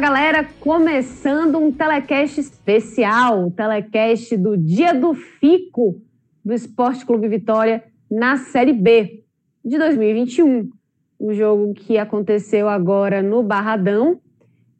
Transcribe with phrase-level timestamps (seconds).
[0.00, 6.00] Galera, começando um telecast especial, o telecast do Dia do Fico
[6.44, 9.24] do Esporte Clube Vitória na Série B
[9.64, 10.70] de 2021.
[11.18, 14.20] Um jogo que aconteceu agora no Barradão,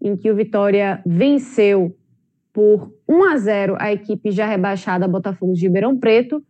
[0.00, 1.96] em que o Vitória venceu
[2.52, 6.40] por 1 a 0 a equipe já rebaixada Botafogo de Ribeirão Preto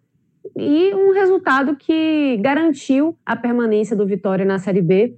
[0.54, 5.16] e um resultado que garantiu a permanência do Vitória na Série B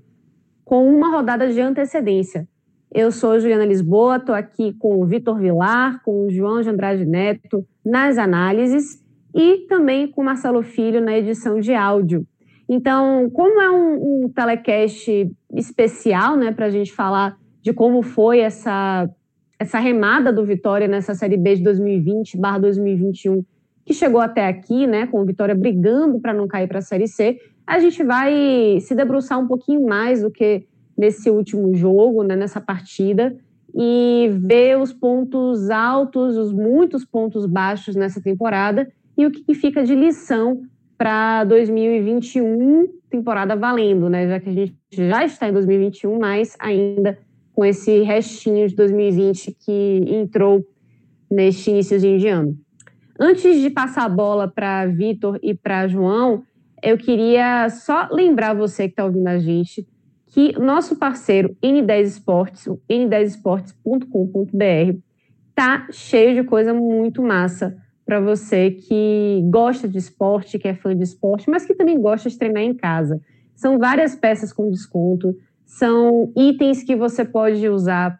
[0.64, 2.46] com uma rodada de antecedência.
[2.92, 7.04] Eu sou Juliana Lisboa, estou aqui com o Vitor Vilar, com o João de Andrade
[7.04, 9.00] Neto nas análises
[9.32, 12.26] e também com o Marcelo Filho na edição de áudio.
[12.68, 18.40] Então, como é um, um telecast especial, né, para a gente falar de como foi
[18.40, 19.08] essa,
[19.56, 23.44] essa remada do Vitória nessa Série B de 2020/2021,
[23.84, 27.06] que chegou até aqui, né, com o Vitória brigando para não cair para a Série
[27.06, 30.66] C, a gente vai se debruçar um pouquinho mais do que
[31.00, 33.34] nesse último jogo, né, nessa partida,
[33.74, 39.82] e ver os pontos altos, os muitos pontos baixos nessa temporada e o que fica
[39.82, 40.60] de lição
[40.98, 44.28] para 2021, temporada valendo, né?
[44.28, 47.16] Já que a gente já está em 2021, mas ainda
[47.54, 50.62] com esse restinho de 2020 que entrou
[51.30, 52.58] neste início de ano.
[53.18, 56.42] Antes de passar a bola para Vitor e para João,
[56.82, 59.86] eu queria só lembrar você que está ouvindo a gente
[60.30, 64.98] que nosso parceiro N10 Esportes, o n10esportes.com.br,
[65.54, 67.76] tá cheio de coisa muito massa
[68.06, 72.30] para você que gosta de esporte, que é fã de esporte, mas que também gosta
[72.30, 73.20] de treinar em casa.
[73.54, 75.36] São várias peças com desconto,
[75.66, 78.18] são itens que você pode usar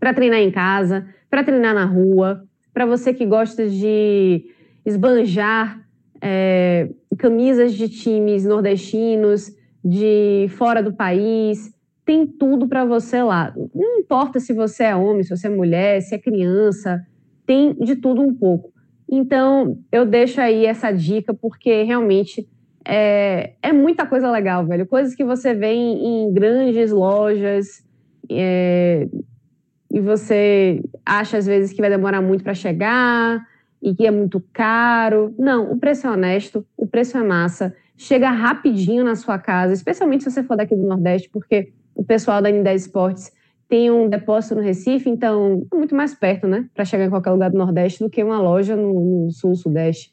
[0.00, 2.42] para treinar em casa, para treinar na rua,
[2.72, 4.46] para você que gosta de
[4.84, 5.86] esbanjar
[6.20, 9.54] é, camisas de times nordestinos,
[9.88, 11.72] de fora do país,
[12.04, 13.54] tem tudo para você lá.
[13.72, 17.06] Não importa se você é homem, se você é mulher, se é criança,
[17.46, 18.72] tem de tudo um pouco.
[19.08, 22.48] Então, eu deixo aí essa dica, porque realmente
[22.84, 24.86] é, é muita coisa legal, velho.
[24.86, 27.84] Coisas que você vê em, em grandes lojas
[28.28, 29.06] é,
[29.92, 33.40] e você acha às vezes que vai demorar muito para chegar
[33.80, 35.32] e que é muito caro.
[35.38, 40.24] Não, o preço é honesto, o preço é massa chega rapidinho na sua casa, especialmente
[40.24, 43.32] se você for daqui do Nordeste, porque o pessoal da N10 Esportes
[43.68, 47.30] tem um depósito no Recife, então é muito mais perto, né, para chegar em qualquer
[47.30, 50.12] lugar do Nordeste do que uma loja no, no Sul, Sudeste.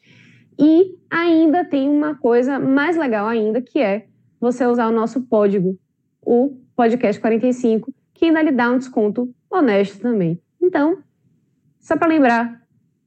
[0.58, 4.06] E ainda tem uma coisa mais legal ainda, que é
[4.40, 5.78] você usar o nosso código,
[6.22, 10.40] o podcast 45, que ainda lhe dá um desconto honesto também.
[10.60, 10.98] Então,
[11.80, 12.62] só para lembrar,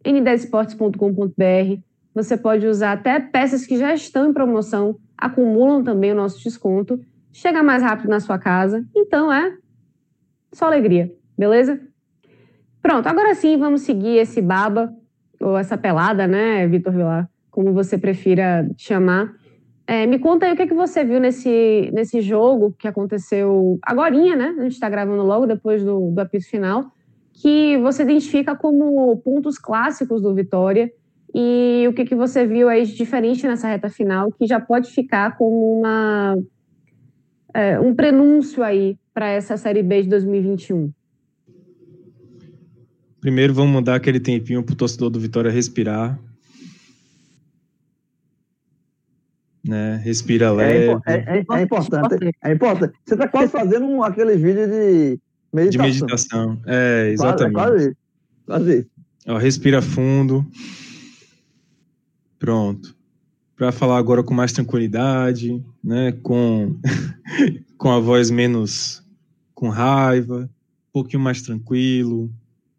[0.05, 1.81] n10esportes.com.br,
[2.17, 6.99] você pode usar até peças que já estão em promoção, acumulam também o nosso desconto,
[7.31, 8.83] chega mais rápido na sua casa.
[8.95, 9.55] Então é
[10.51, 11.79] só alegria, beleza?
[12.81, 14.91] Pronto, agora sim vamos seguir esse baba,
[15.39, 19.31] ou essa pelada, né, Vitor Vilar, como você prefira chamar.
[19.85, 23.77] É, me conta aí o que, é que você viu nesse, nesse jogo que aconteceu
[23.83, 24.55] agora, né?
[24.57, 26.91] A gente está gravando logo depois do, do apito final,
[27.31, 30.91] que você identifica como pontos clássicos do Vitória
[31.39, 34.89] e o que, que você viu aí de diferente nessa reta final, que já pode
[34.89, 36.35] ficar como uma,
[37.53, 40.91] é, um prenúncio aí para essa Série B de 2021?
[43.21, 46.19] Primeiro, vamos dar aquele tempinho para o torcedor do Vitória respirar.
[49.63, 49.97] Né?
[49.97, 51.01] Respira é leve.
[51.05, 52.31] É, é, é, importante.
[52.43, 52.97] É importante.
[53.05, 55.19] Você está quase fazendo um, aquele vídeo de
[55.53, 55.69] meditação.
[55.69, 56.61] De meditação.
[56.65, 57.53] É, exatamente.
[57.53, 57.95] Quase,
[58.47, 58.87] quase, quase.
[59.27, 60.43] Ó, respira fundo.
[62.39, 62.95] Pronto.
[63.55, 66.13] Para falar agora com mais tranquilidade, né?
[66.23, 66.75] Com,
[67.77, 69.03] com a voz menos
[69.55, 70.47] com raiva,
[70.89, 72.29] um pouquinho mais tranquilo,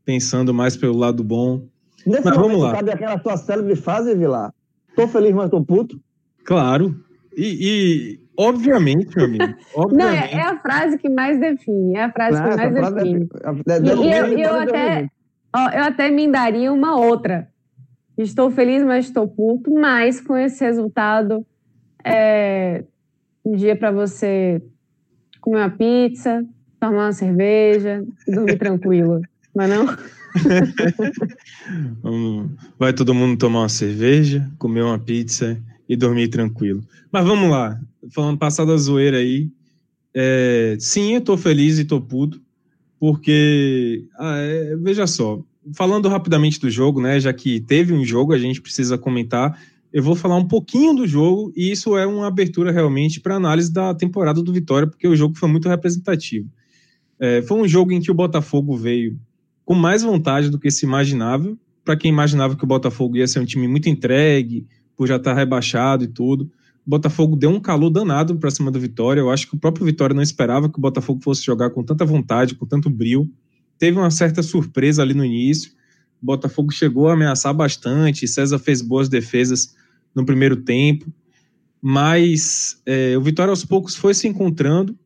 [0.05, 1.67] pensando mais pelo lado bom.
[2.07, 2.77] Nesse mas vamos lá.
[2.77, 4.55] Sabe aquela sua célebre fase, Vilar?
[4.95, 6.01] Tô feliz, mas tô puto?
[6.45, 6.95] Claro.
[7.37, 9.45] E, e obviamente, meu amigo.
[9.75, 10.33] Obviamente.
[10.33, 11.97] Não, é, é, a frase que mais define.
[11.97, 13.29] É a frase que mais frase define.
[13.67, 15.09] É, é, e, eu, eu até,
[15.55, 17.49] ó, eu até me daria uma outra.
[18.19, 19.73] Estou feliz, mas estou puto.
[19.73, 21.47] Mas com esse resultado,
[22.05, 22.83] é
[23.45, 24.61] um dia para você
[25.41, 26.45] comer uma pizza,
[26.81, 29.21] tomar uma cerveja e dormir tranquilo.
[29.55, 29.87] Não é não?
[32.79, 35.57] Vai todo mundo tomar uma cerveja, comer uma pizza
[35.89, 36.83] e dormir tranquilo.
[37.11, 37.81] Mas vamos lá,
[38.11, 39.49] falando passada zoeira aí.
[40.13, 42.41] É, sim, eu tô feliz e tô puto,
[42.99, 45.41] porque, ah, é, veja só,
[45.75, 49.59] falando rapidamente do jogo, né, já que teve um jogo, a gente precisa comentar.
[49.93, 53.73] Eu vou falar um pouquinho do jogo, e isso é uma abertura realmente para análise
[53.73, 56.49] da temporada do Vitória, porque o jogo foi muito representativo.
[57.19, 59.19] É, foi um jogo em que o Botafogo veio
[59.65, 61.57] com mais vontade do que se imaginava.
[61.85, 64.67] Para quem imaginava que o Botafogo ia ser um time muito entregue,
[64.99, 66.51] por já estar tá rebaixado e tudo.
[66.85, 69.21] O Botafogo deu um calor danado para cima do Vitória.
[69.21, 72.05] Eu acho que o próprio Vitória não esperava que o Botafogo fosse jogar com tanta
[72.05, 73.31] vontade, com tanto brilho.
[73.79, 75.73] Teve uma certa surpresa ali no início.
[76.21, 78.27] O Botafogo chegou a ameaçar bastante.
[78.27, 79.75] César fez boas defesas
[80.15, 81.13] no primeiro tempo.
[81.81, 84.99] Mas é, o Vitória aos poucos foi se encontrando.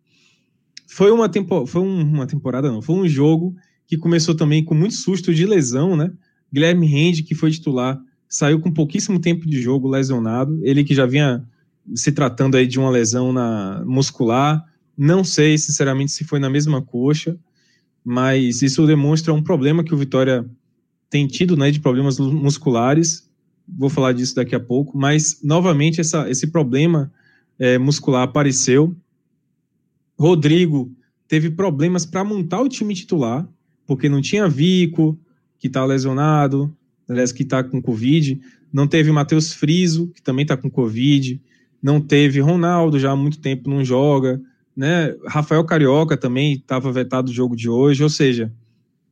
[0.86, 4.74] Foi uma, tempo, foi um, uma temporada, não, foi um jogo que começou também com
[4.74, 6.12] muito susto de lesão, né?
[6.52, 7.98] Guilherme Rende, que foi titular,
[8.28, 10.60] saiu com pouquíssimo tempo de jogo lesionado.
[10.62, 11.44] Ele que já vinha
[11.94, 14.62] se tratando aí de uma lesão na muscular.
[14.96, 17.38] Não sei, sinceramente, se foi na mesma coxa,
[18.04, 20.49] mas isso demonstra um problema que o Vitória
[21.08, 23.28] tem tido, né, de problemas musculares.
[23.69, 27.12] Vou falar disso daqui a pouco, mas novamente essa, esse problema
[27.58, 28.96] é, muscular apareceu.
[30.19, 30.90] Rodrigo
[31.28, 33.46] teve problemas para montar o time titular,
[33.87, 35.19] porque não tinha Vico,
[35.58, 36.75] que está lesionado,
[37.08, 38.40] aliás, que está com Covid.
[38.72, 41.40] Não teve Matheus Friso, que também está com Covid.
[41.82, 44.40] Não teve Ronaldo, já há muito tempo não joga.
[44.76, 45.14] Né?
[45.26, 48.02] Rafael Carioca também estava vetado do jogo de hoje.
[48.02, 48.52] Ou seja,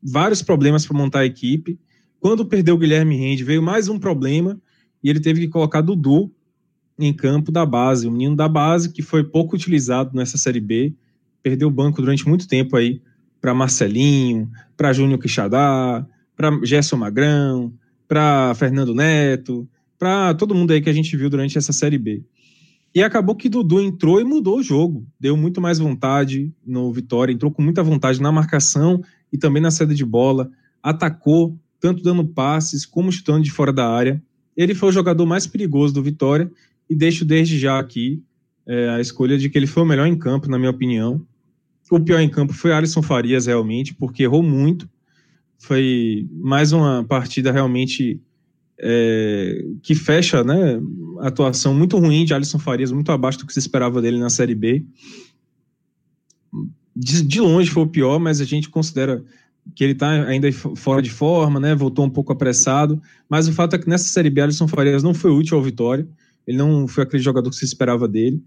[0.03, 1.79] vários problemas para montar a equipe.
[2.19, 4.61] Quando perdeu o Guilherme Rende, veio mais um problema
[5.03, 6.31] e ele teve que colocar Dudu
[6.99, 8.07] em campo da base.
[8.07, 10.95] O menino da base, que foi pouco utilizado nessa Série B,
[11.43, 13.01] perdeu o banco durante muito tempo aí
[13.41, 17.73] para Marcelinho, para Júnior Quixadá, para Gerson Magrão,
[18.07, 19.69] para Fernando Neto,
[19.99, 22.23] para todo mundo aí que a gente viu durante essa Série B.
[22.95, 27.33] E acabou que Dudu entrou e mudou o jogo, deu muito mais vontade no Vitória,
[27.33, 29.03] entrou com muita vontade na marcação
[29.33, 30.51] e também na saída de bola,
[30.83, 34.21] atacou, tanto dando passes como chutando de fora da área.
[34.57, 36.51] Ele foi o jogador mais perigoso do Vitória
[36.89, 38.23] e deixo desde já aqui
[38.67, 41.25] é, a escolha de que ele foi o melhor em campo, na minha opinião.
[41.91, 44.89] O pior em campo foi Alisson Farias, realmente, porque errou muito,
[45.59, 48.21] foi mais uma partida realmente
[48.83, 50.81] é, que fecha né,
[51.21, 54.31] a atuação muito ruim de Alisson Farias, muito abaixo do que se esperava dele na
[54.31, 54.85] Série B.
[56.97, 59.23] De, de longe foi o pior, mas a gente considera
[59.75, 63.77] que ele está ainda fora de forma, né, voltou um pouco apressado, mas o fato
[63.77, 66.09] é que nessa Série B Alisson Farias não foi útil ao Vitória,
[66.47, 68.43] ele não foi aquele jogador que se esperava dele.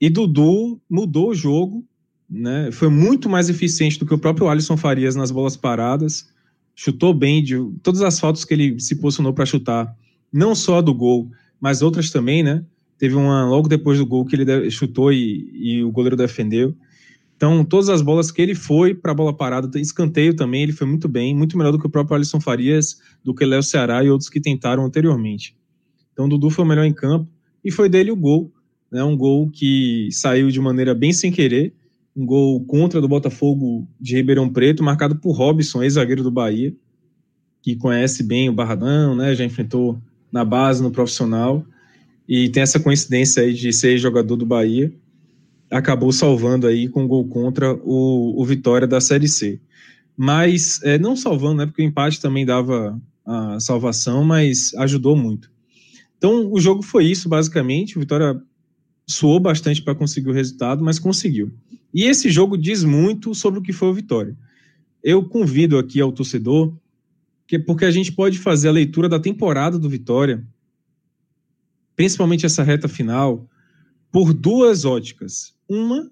[0.00, 1.84] E Dudu mudou o jogo,
[2.28, 2.70] né?
[2.72, 6.28] Foi muito mais eficiente do que o próprio Alisson Farias nas bolas paradas.
[6.74, 9.94] Chutou bem de todas as faltas que ele se posicionou para chutar,
[10.32, 11.30] não só do gol,
[11.60, 12.64] mas outras também, né?
[12.98, 16.74] Teve uma logo depois do gol que ele chutou e, e o goleiro defendeu.
[17.36, 20.86] Então, todas as bolas que ele foi para a bola parada, escanteio também, ele foi
[20.86, 24.08] muito bem, muito melhor do que o próprio Alisson Farias, do que Léo Ceará e
[24.08, 25.56] outros que tentaram anteriormente.
[26.12, 27.28] Então, Dudu foi o melhor em campo
[27.64, 28.52] e foi dele o gol,
[28.90, 29.02] né?
[29.02, 31.74] Um gol que saiu de maneira bem sem querer,
[32.16, 36.74] um gol contra do Botafogo de Ribeirão Preto, marcado por Robson, ex-zagueiro do Bahia,
[37.60, 39.34] que conhece bem o Barradão, né?
[39.34, 41.64] Já enfrentou na base, no profissional,
[42.28, 44.92] e tem essa coincidência aí de ser jogador do Bahia.
[45.70, 49.60] Acabou salvando aí com um gol contra o, o Vitória da Série C.
[50.16, 51.66] Mas, é, não salvando, né?
[51.66, 55.50] Porque o empate também dava a salvação, mas ajudou muito.
[56.16, 57.96] Então, o jogo foi isso, basicamente.
[57.96, 58.40] O Vitória
[59.06, 61.52] suou bastante para conseguir o resultado, mas conseguiu.
[61.92, 64.36] E esse jogo diz muito sobre o que foi o Vitória.
[65.02, 66.74] Eu convido aqui ao torcedor,
[67.46, 70.44] que, porque a gente pode fazer a leitura da temporada do Vitória,
[71.94, 73.48] principalmente essa reta final,
[74.10, 75.54] por duas óticas.
[75.68, 76.10] Uma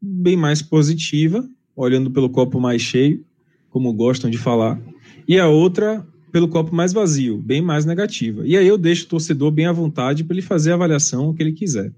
[0.00, 3.24] bem mais positiva, olhando pelo copo mais cheio,
[3.70, 4.80] como gostam de falar,
[5.28, 8.42] e a outra pelo copo mais vazio, bem mais negativa.
[8.46, 11.42] E aí eu deixo o torcedor bem à vontade para ele fazer a avaliação que
[11.42, 11.92] ele quiser.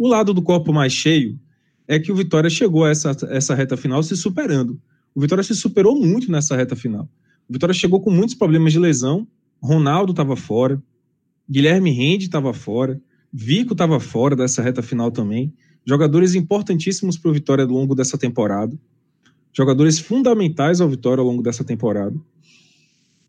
[0.00, 1.38] O lado do copo mais cheio
[1.86, 4.80] é que o Vitória chegou a essa, essa reta final se superando.
[5.14, 7.06] O Vitória se superou muito nessa reta final.
[7.46, 9.28] O Vitória chegou com muitos problemas de lesão.
[9.62, 10.82] Ronaldo estava fora,
[11.46, 12.98] Guilherme Rende estava fora,
[13.30, 15.52] Vico estava fora dessa reta final também.
[15.84, 18.74] Jogadores importantíssimos para o Vitória ao longo dessa temporada.
[19.52, 22.16] Jogadores fundamentais ao Vitória ao longo dessa temporada.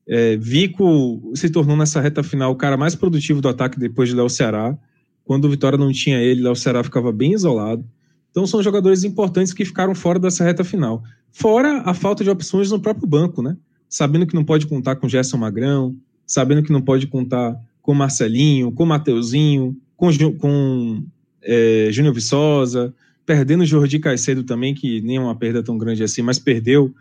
[0.07, 4.15] É, Vico se tornou nessa reta final o cara mais produtivo do ataque depois de
[4.15, 4.79] Léo Ceará.
[5.25, 7.85] Quando o Vitória não tinha ele, Léo Ceará ficava bem isolado.
[8.29, 11.03] Então são jogadores importantes que ficaram fora dessa reta final.
[11.31, 13.57] Fora a falta de opções no próprio banco, né?
[13.87, 18.71] Sabendo que não pode contar com Gerson Magrão, sabendo que não pode contar com Marcelinho,
[18.71, 21.03] com Mateuzinho, com, com
[21.41, 22.93] é, Júnior Viçosa,
[23.25, 26.93] perdendo o Jordi Caicedo também, que nem é uma perda tão grande assim, mas perdeu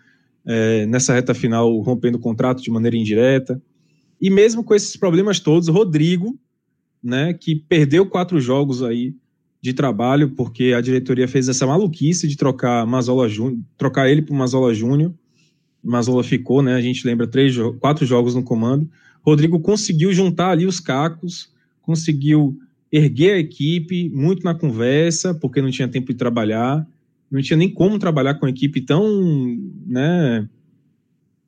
[0.44, 3.60] é, nessa reta final, rompendo o contrato de maneira indireta.
[4.20, 6.38] E mesmo com esses problemas todos, Rodrigo,
[7.02, 9.14] né, que perdeu quatro jogos aí
[9.61, 14.35] de trabalho, porque a diretoria fez essa maluquice de trocar Mazola Júnior, trocar ele para
[14.35, 15.12] Mazola Júnior.
[15.83, 16.75] Mazola ficou, né?
[16.75, 18.88] A gente lembra três, quatro jogos no comando.
[19.23, 21.52] Rodrigo conseguiu juntar ali os cacos,
[21.83, 22.59] conseguiu
[22.90, 26.87] erguer a equipe muito na conversa, porque não tinha tempo de trabalhar,
[27.30, 29.07] não tinha nem como trabalhar com a equipe tão,
[29.87, 30.49] né,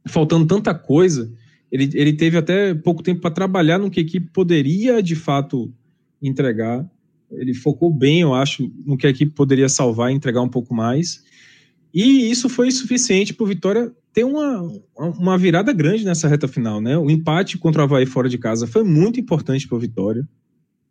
[0.07, 1.33] faltando tanta coisa.
[1.73, 5.73] Ele, ele teve até pouco tempo para trabalhar no que a equipe poderia de fato
[6.21, 6.89] entregar
[7.33, 10.75] ele focou bem, eu acho, no que a equipe poderia salvar e entregar um pouco
[10.75, 11.23] mais.
[11.93, 16.81] E isso foi suficiente para o Vitória ter uma, uma virada grande nessa reta final,
[16.81, 16.97] né?
[16.99, 20.29] O empate contra o Havaí fora de casa foi muito importante para o Vitória.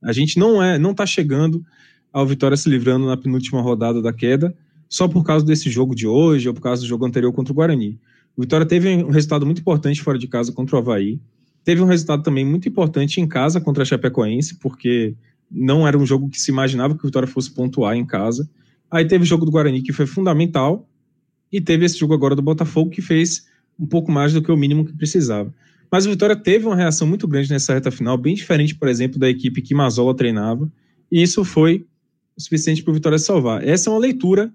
[0.01, 1.63] A gente não é, não está chegando
[2.11, 4.55] ao Vitória se livrando na penúltima rodada da queda
[4.89, 7.55] só por causa desse jogo de hoje ou por causa do jogo anterior contra o
[7.55, 8.00] Guarani.
[8.35, 11.19] O Vitória teve um resultado muito importante fora de casa contra o Havaí.
[11.63, 15.15] Teve um resultado também muito importante em casa contra a Chapecoense, porque
[15.50, 18.50] não era um jogo que se imaginava que o Vitória fosse pontuar em casa.
[18.89, 20.88] Aí teve o jogo do Guarani, que foi fundamental,
[21.51, 23.45] e teve esse jogo agora do Botafogo, que fez
[23.77, 25.53] um pouco mais do que o mínimo que precisava.
[25.91, 29.19] Mas o Vitória teve uma reação muito grande nessa reta final, bem diferente, por exemplo,
[29.19, 30.71] da equipe que Mazola treinava,
[31.11, 31.85] e isso foi
[32.38, 33.67] o suficiente para o Vitória salvar.
[33.67, 34.53] Essa é uma leitura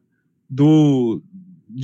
[0.49, 1.21] do,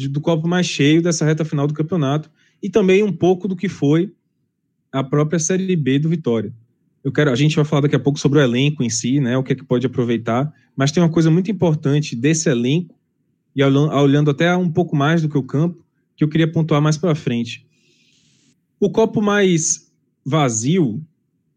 [0.08, 2.30] do copo mais cheio dessa reta final do campeonato,
[2.62, 4.12] e também um pouco do que foi
[4.90, 6.52] a própria Série B do Vitória.
[7.04, 9.36] Eu quero, a gente vai falar daqui a pouco sobre o elenco em si, né?
[9.36, 12.94] O que é que pode aproveitar, mas tem uma coisa muito importante desse elenco
[13.54, 15.84] e olhando até um pouco mais do que o campo,
[16.16, 17.66] que eu queria pontuar mais para frente.
[18.78, 19.92] O copo mais
[20.24, 21.04] vazio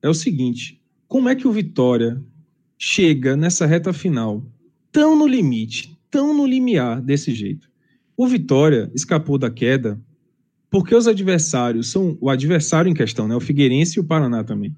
[0.02, 2.22] é o seguinte: como é que o Vitória
[2.78, 4.44] chega nessa reta final
[4.92, 7.70] tão no limite, tão no limiar desse jeito?
[8.18, 10.00] O Vitória escapou da queda
[10.70, 13.36] porque os adversários são o adversário em questão, né?
[13.36, 14.76] O Figueirense e o Paraná também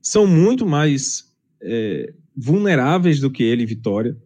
[0.00, 1.30] são muito mais
[1.60, 4.16] é, vulneráveis do que ele, Vitória.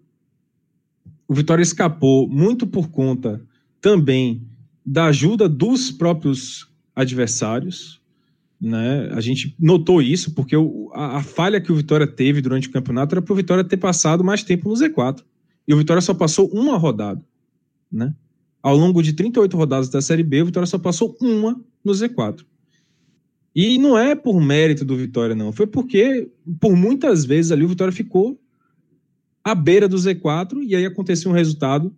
[1.26, 3.40] O Vitória escapou muito por conta
[3.80, 4.47] também
[4.85, 8.00] da ajuda dos próprios adversários.
[8.61, 9.09] Né?
[9.12, 12.73] A gente notou isso porque o, a, a, falha que o Vitória teve durante o
[12.73, 15.23] campeonato era para o Vitória ter passado mais tempo no Z4.
[15.66, 17.23] E o Vitória só passou uma rodada.
[17.90, 18.14] Né?
[18.64, 22.47] Ao longo de 38 rodadas da Série B, o Vitória só passou uma no Z4.
[23.54, 25.52] E não é por mérito do Vitória, não.
[25.52, 28.40] Foi porque, por muitas vezes ali, o Vitória ficou
[29.44, 31.94] à beira do Z4 e aí acontecia um resultado.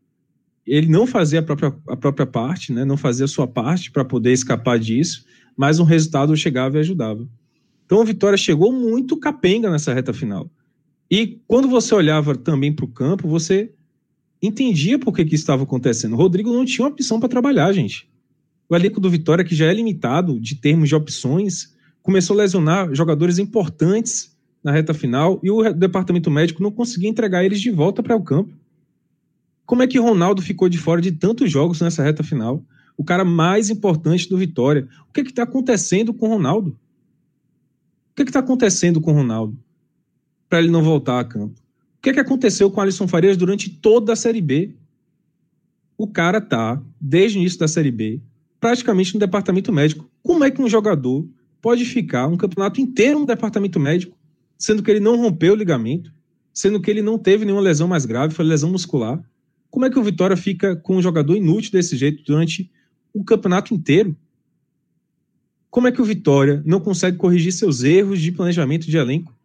[0.67, 2.85] Ele não fazia a própria, a própria parte, né?
[2.85, 5.25] não fazia a sua parte para poder escapar disso,
[5.57, 7.29] mas um resultado chegava e ajudava.
[7.85, 10.51] Então o Vitória chegou muito capenga nessa reta final.
[11.09, 13.73] E quando você olhava também para o campo, você
[14.47, 16.15] entendia por que, que estava acontecendo.
[16.15, 18.09] O Rodrigo não tinha opção para trabalhar, gente
[18.69, 22.93] o elenco do Vitória, que já é limitado de termos de opções, começou a lesionar
[22.95, 28.03] jogadores importantes na reta final e o departamento médico não conseguia entregar eles de volta
[28.03, 28.53] para o campo.
[29.65, 32.65] Como é que Ronaldo ficou de fora de tantos jogos nessa reta final?
[32.97, 34.89] O cara mais importante do Vitória.
[35.09, 36.71] O que é está acontecendo com Ronaldo?
[38.11, 39.57] O que é está acontecendo com Ronaldo
[40.49, 41.61] para ele não voltar a campo?
[42.07, 44.77] O que, é que aconteceu com Alisson Farias durante toda a Série B?
[45.99, 48.21] O cara tá, desde o início da Série B,
[48.61, 50.09] praticamente no departamento médico.
[50.23, 51.29] Como é que um jogador
[51.61, 54.17] pode ficar um campeonato inteiro no departamento médico,
[54.57, 56.15] sendo que ele não rompeu o ligamento,
[56.55, 59.21] sendo que ele não teve nenhuma lesão mais grave, foi lesão muscular?
[59.69, 62.71] Como é que o Vitória fica com um jogador inútil desse jeito durante
[63.13, 64.17] o campeonato inteiro?
[65.69, 69.36] Como é que o Vitória não consegue corrigir seus erros de planejamento de elenco?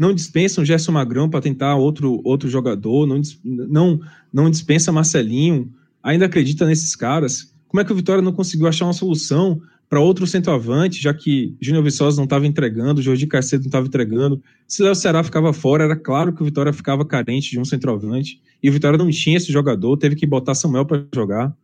[0.00, 4.00] Não dispensa o Gerson Magrão para tentar outro, outro jogador, não, não,
[4.32, 5.70] não dispensa Marcelinho,
[6.02, 7.52] ainda acredita nesses caras.
[7.68, 11.54] Como é que o Vitória não conseguiu achar uma solução para outro centroavante, já que
[11.60, 14.42] Júnior Viçosa não estava entregando, Jordi Caicedo não estava entregando.
[14.66, 18.40] Se Léo Ceará ficava fora, era claro que o Vitória ficava carente de um centroavante.
[18.62, 21.54] E o Vitória não tinha esse jogador, teve que botar Samuel para jogar.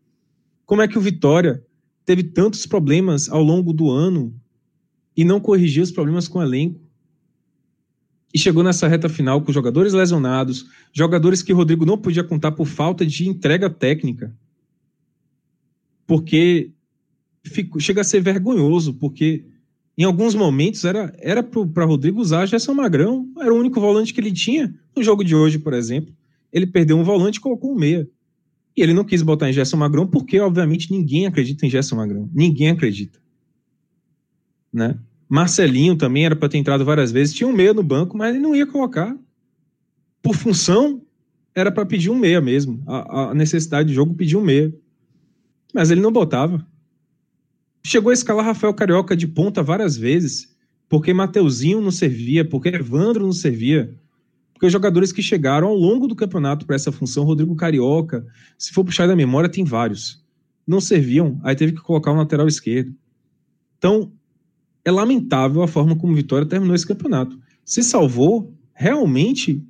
[0.67, 1.65] Como é que o Vitória
[2.05, 4.35] teve tantos problemas ao longo do ano
[5.17, 6.86] e não corrigiu os problemas com o elenco?
[8.37, 12.67] E chegou nessa reta final com jogadores lesionados, jogadores que Rodrigo não podia contar por
[12.67, 14.31] falta de entrega técnica.
[16.07, 16.71] Porque
[17.43, 19.47] fico, chega a ser vergonhoso, porque
[19.97, 24.21] em alguns momentos era, era para Rodrigo usar Gerson Magrão, era o único volante que
[24.21, 24.79] ele tinha.
[24.95, 26.15] No jogo de hoje, por exemplo,
[26.53, 28.07] ele perdeu um volante e colocou um meia.
[28.77, 32.29] E ele não quis botar em Gerson Magrão porque, obviamente, ninguém acredita em Gerson Magrão.
[32.35, 33.19] Ninguém acredita.
[34.71, 34.95] Né?
[35.29, 37.35] Marcelinho também era para ter entrado várias vezes.
[37.35, 39.17] Tinha um meia no banco, mas ele não ia colocar.
[40.23, 41.03] Por função,
[41.55, 42.83] era para pedir um meia mesmo.
[42.87, 44.73] A, a necessidade de jogo pedir um meia.
[45.75, 46.65] Mas ele não botava.
[47.85, 50.57] Chegou a escalar Rafael Carioca de ponta várias vezes,
[50.89, 53.97] porque Mateuzinho não servia, porque Evandro não servia.
[54.53, 58.27] Porque os jogadores que chegaram ao longo do campeonato para essa função, Rodrigo Carioca,
[58.59, 60.25] se for puxar da memória, tem vários.
[60.67, 62.95] Não serviam, aí teve que colocar o lateral esquerdo.
[63.79, 64.13] Então,
[64.87, 67.37] é lamentável a forma como o Vitória terminou esse campeonato.
[67.65, 69.61] Se salvou, realmente,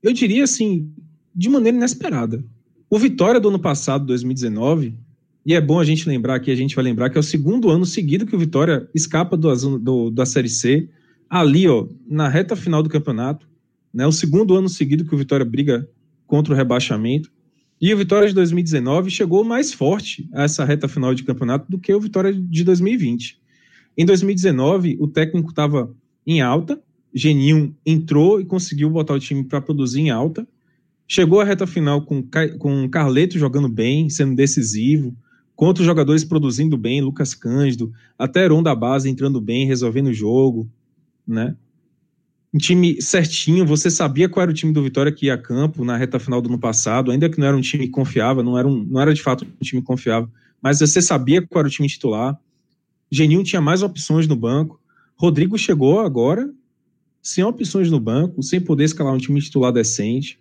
[0.00, 0.92] eu diria assim,
[1.34, 2.44] de maneira inesperada.
[2.88, 4.94] O Vitória do ano passado, 2019,
[5.44, 7.68] e é bom a gente lembrar que a gente vai lembrar que é o segundo
[7.68, 10.88] ano seguido que o Vitória escapa do, do, da Série C,
[11.28, 13.48] ali, ó, na reta final do campeonato.
[13.92, 15.88] Né, o segundo ano seguido que o Vitória briga
[16.28, 17.28] contra o rebaixamento.
[17.80, 21.76] E o Vitória de 2019 chegou mais forte a essa reta final de campeonato do
[21.76, 23.42] que o Vitória de 2020.
[23.96, 25.94] Em 2019, o técnico estava
[26.26, 26.80] em alta,
[27.14, 30.46] Geninho entrou e conseguiu botar o time para produzir em alta.
[31.06, 32.24] Chegou a reta final com,
[32.58, 35.14] com Carleto jogando bem, sendo decisivo,
[35.54, 40.14] com outros jogadores produzindo bem, Lucas Cândido, até Heron da base entrando bem, resolvendo o
[40.14, 40.68] jogo,
[41.26, 41.54] né?
[42.52, 45.84] Um time certinho, você sabia qual era o time do Vitória que ia a campo
[45.84, 48.66] na reta final do ano passado, ainda que não era um time confiável, não era,
[48.66, 50.28] um, não era de fato um time confiável,
[50.62, 52.38] mas você sabia qual era o time titular.
[53.14, 54.80] Geninho tinha mais opções no banco.
[55.16, 56.52] Rodrigo chegou agora
[57.22, 60.38] sem opções no banco, sem poder escalar um time titular decente.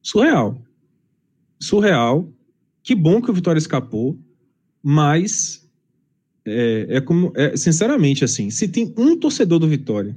[0.00, 0.62] Surreal.
[1.60, 2.32] Surreal.
[2.82, 4.18] Que bom que o Vitória escapou,
[4.82, 5.68] mas
[6.46, 10.16] é, é como, é, sinceramente, assim, se tem um torcedor do Vitória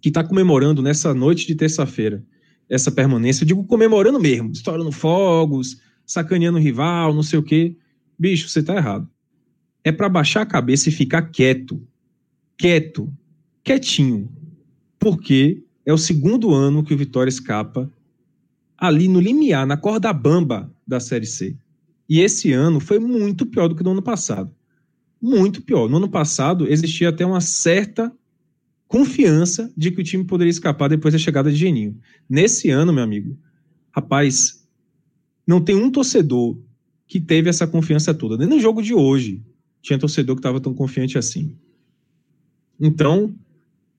[0.00, 2.24] que está comemorando nessa noite de terça-feira
[2.68, 7.76] essa permanência, eu digo comemorando mesmo, estourando fogos, sacaneando o rival, não sei o quê,
[8.18, 9.08] bicho, você está errado.
[9.88, 11.82] É para baixar a cabeça e ficar quieto,
[12.58, 13.10] quieto,
[13.64, 14.30] quietinho,
[14.98, 17.90] porque é o segundo ano que o Vitória escapa
[18.76, 21.56] ali no limiar, na corda bamba da Série C.
[22.06, 24.54] E esse ano foi muito pior do que no ano passado.
[25.22, 25.88] Muito pior.
[25.88, 28.14] No ano passado existia até uma certa
[28.86, 31.98] confiança de que o time poderia escapar depois da chegada de Geninho.
[32.28, 33.38] Nesse ano, meu amigo,
[33.90, 34.68] rapaz,
[35.46, 36.58] não tem um torcedor
[37.06, 38.36] que teve essa confiança toda.
[38.36, 39.42] Nem no jogo de hoje
[39.82, 41.56] tinha torcedor que estava tão confiante assim.
[42.80, 43.34] Então,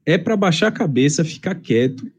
[0.05, 2.09] é para baixar a cabeça, ficar quieto.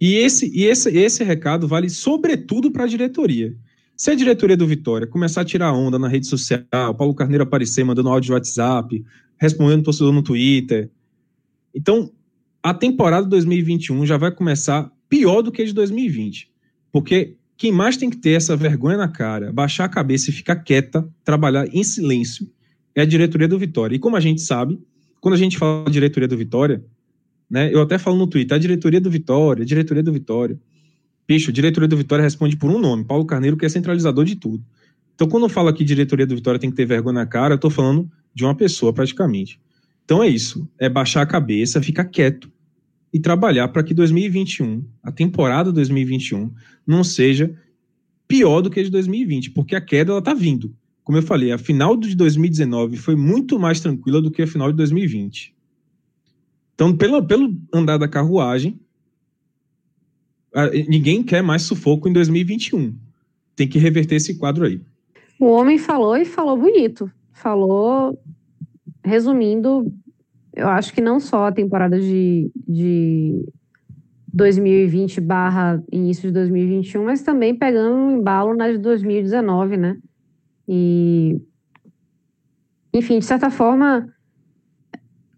[0.00, 3.56] E esse, e esse, esse recado vale sobretudo para a diretoria.
[3.96, 7.82] Se a diretoria do Vitória começar a tirar onda na rede social, Paulo Carneiro aparecer
[7.82, 9.04] mandando áudio de WhatsApp,
[9.38, 10.90] respondendo torcedor no Twitter.
[11.74, 12.12] Então,
[12.62, 16.50] a temporada 2021 já vai começar pior do que a de 2020.
[16.92, 20.56] Porque quem mais tem que ter essa vergonha na cara, baixar a cabeça e ficar
[20.56, 22.50] quieta, trabalhar em silêncio,
[22.96, 23.94] é a diretoria do Vitória.
[23.94, 24.80] E como a gente sabe,
[25.20, 26.82] quando a gente fala diretoria do Vitória,
[27.48, 30.58] né, eu até falo no Twitter, a diretoria do Vitória, a diretoria do Vitória.
[31.28, 34.64] Bicho, diretoria do Vitória responde por um nome, Paulo Carneiro, que é centralizador de tudo.
[35.14, 37.58] Então, quando eu falo aqui diretoria do Vitória tem que ter vergonha na cara, eu
[37.58, 39.60] tô falando de uma pessoa praticamente.
[40.04, 42.50] Então é isso, é baixar a cabeça, ficar quieto
[43.12, 46.52] e trabalhar para que 2021, a temporada 2021,
[46.86, 47.52] não seja
[48.28, 50.72] pior do que a de 2020, porque a queda ela tá vindo.
[51.06, 54.72] Como eu falei, a final de 2019 foi muito mais tranquila do que a final
[54.72, 55.54] de 2020.
[56.74, 58.76] Então, pelo, pelo andar da carruagem,
[60.88, 62.92] ninguém quer mais sufoco em 2021.
[63.54, 64.80] Tem que reverter esse quadro aí.
[65.38, 67.08] O homem falou e falou bonito.
[67.32, 68.20] Falou,
[69.04, 69.86] resumindo,
[70.52, 73.46] eu acho que não só a temporada de, de
[74.34, 79.96] 2020 barra início de 2021, mas também pegando um embalo na de 2019, né?
[80.68, 81.40] E,
[82.92, 84.12] enfim, de certa forma,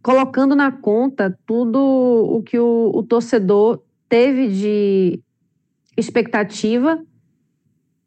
[0.02, 5.20] colocando na conta tudo o que o, o torcedor teve de
[5.96, 7.02] expectativa,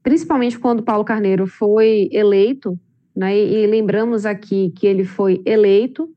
[0.01, 2.79] principalmente quando Paulo Carneiro foi eleito,
[3.15, 3.37] né?
[3.37, 6.09] E, e lembramos aqui que ele foi eleito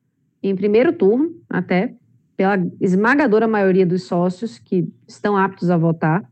[0.42, 1.94] em primeiro turno, até
[2.36, 6.28] pela esmagadora maioria dos sócios que estão aptos a votar,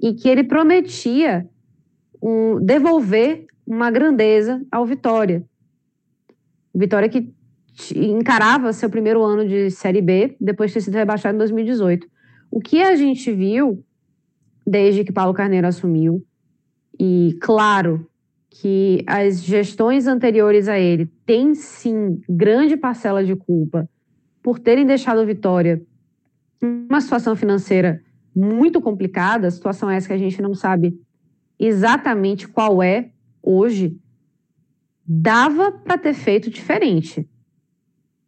[0.00, 1.48] e que ele prometia
[2.22, 5.42] um, devolver uma grandeza ao Vitória.
[6.74, 7.32] Vitória que
[7.96, 12.06] encarava seu primeiro ano de Série B, depois de ter sido rebaixado em 2018.
[12.50, 13.82] O que a gente viu
[14.66, 16.22] desde que Paulo Carneiro assumiu,
[17.00, 18.06] e claro
[18.50, 23.88] que as gestões anteriores a ele têm sim grande parcela de culpa
[24.42, 25.82] por terem deixado Vitória
[26.62, 28.02] uma situação financeira
[28.36, 30.94] muito complicada, situação essa que a gente não sabe
[31.58, 33.10] exatamente qual é
[33.42, 33.96] hoje,
[35.06, 37.28] dava para ter feito diferente.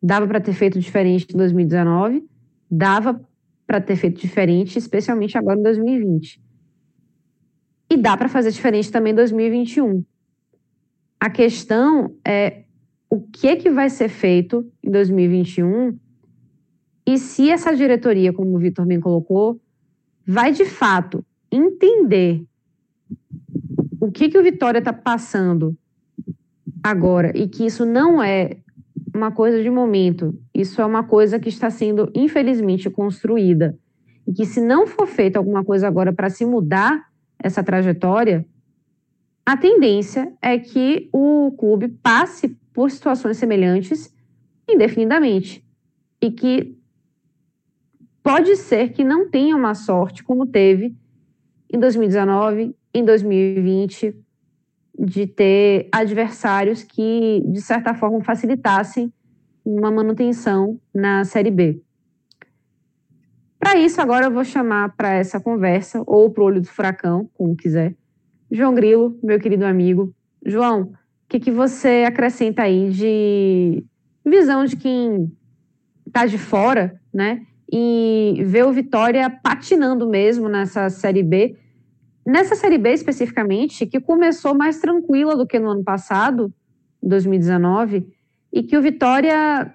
[0.03, 2.27] Dava para ter feito diferente em 2019,
[2.71, 3.21] dava
[3.67, 6.43] para ter feito diferente, especialmente agora em 2020.
[7.91, 10.05] E dá para fazer diferente também em 2021.
[11.19, 12.65] A questão é
[13.09, 15.99] o que que vai ser feito em 2021
[17.07, 19.61] e se essa diretoria, como o Vitor bem colocou,
[20.27, 22.45] vai de fato entender
[24.05, 25.75] o que que o Vitória está passando
[26.83, 28.59] agora e que isso não é
[29.15, 33.79] uma coisa de momento, isso é uma coisa que está sendo infelizmente construída.
[34.27, 38.47] E que se não for feita alguma coisa agora para se mudar essa trajetória,
[39.47, 44.15] a tendência é que o clube passe por situações semelhantes
[44.69, 45.65] indefinidamente.
[46.21, 46.77] E que
[48.23, 50.95] pode ser que não tenha uma sorte como teve
[51.73, 54.15] em 2019, em 2020,
[54.99, 59.13] de ter adversários que, de certa forma, facilitassem
[59.65, 61.83] uma manutenção na Série B.
[63.59, 67.29] Para isso, agora eu vou chamar para essa conversa, ou para o olho do furacão,
[67.35, 67.97] como quiser,
[68.51, 70.15] João Grilo, meu querido amigo.
[70.45, 70.95] João, o
[71.29, 73.85] que, que você acrescenta aí de
[74.25, 75.33] visão de quem
[76.07, 77.45] está de fora, né?
[77.73, 81.57] E vê o Vitória patinando mesmo nessa Série B,
[82.27, 86.53] Nessa Série B especificamente, que começou mais tranquila do que no ano passado,
[87.03, 88.07] 2019,
[88.53, 89.75] e que o Vitória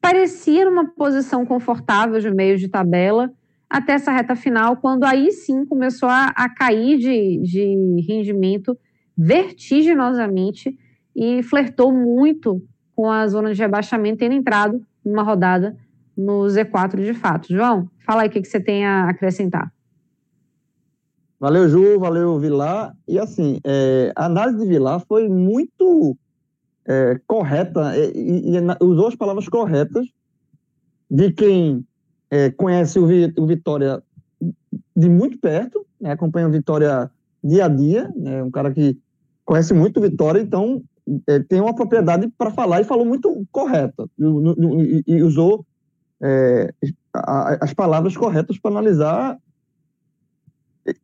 [0.00, 3.32] parecia numa posição confortável de meio de tabela
[3.68, 8.76] até essa reta final, quando aí sim começou a, a cair de, de rendimento
[9.16, 10.76] vertiginosamente
[11.14, 12.62] e flertou muito
[12.94, 15.76] com a zona de rebaixamento, tendo entrado numa rodada
[16.16, 17.52] no Z4 de fato.
[17.52, 19.72] João, fala aí o que, que você tem a acrescentar.
[21.38, 22.94] Valeu, Ju, valeu, Vilar.
[23.06, 26.16] E assim, é, a análise de Vilar foi muito
[26.86, 30.06] é, correta e, e, usou as palavras corretas
[31.10, 31.84] de quem
[32.30, 34.02] é, conhece o, o, Vitória
[34.96, 37.10] de muito perto, né, acompanha o Vitória
[37.44, 38.98] dia a dia, né, um cara que
[39.44, 40.82] conhece muito o Vitória, então
[41.26, 45.64] é, tem uma propriedade para falar e falou muito correta e, e usou
[46.20, 46.72] é,
[47.60, 49.38] as palavras corretas para analisar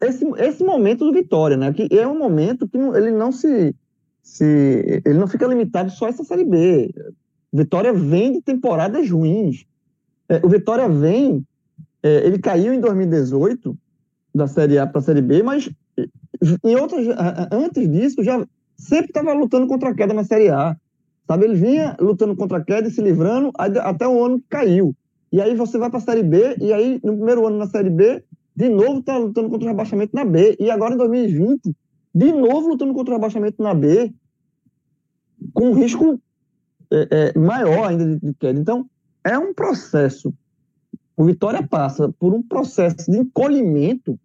[0.00, 1.72] esse, esse momento do Vitória, né?
[1.72, 3.74] Que é um momento que ele não se,
[4.22, 6.94] se ele não fica limitado só a essa série B.
[7.52, 9.66] Vitória vem de temporadas ruins.
[10.28, 11.44] É, o Vitória vem,
[12.02, 13.76] é, ele caiu em 2018
[14.34, 15.70] da série A para a série B, mas
[16.64, 17.06] em outras
[17.52, 18.44] antes disso já
[18.76, 20.76] sempre estava lutando contra a queda na série A.
[21.26, 24.94] Sabe, ele vinha lutando contra a queda e se livrando até o ano que caiu.
[25.30, 27.90] E aí você vai para a série B e aí no primeiro ano na série
[27.90, 28.22] B
[28.54, 30.56] de novo está lutando contra o rebaixamento na B.
[30.60, 31.74] E agora em 2020,
[32.14, 34.12] de novo lutando contra o rebaixamento na B,
[35.54, 36.20] com um risco
[36.90, 38.60] é, é, maior ainda de, de queda.
[38.60, 38.86] Então,
[39.24, 40.32] é um processo.
[41.16, 44.18] O Vitória passa por um processo de encolhimento.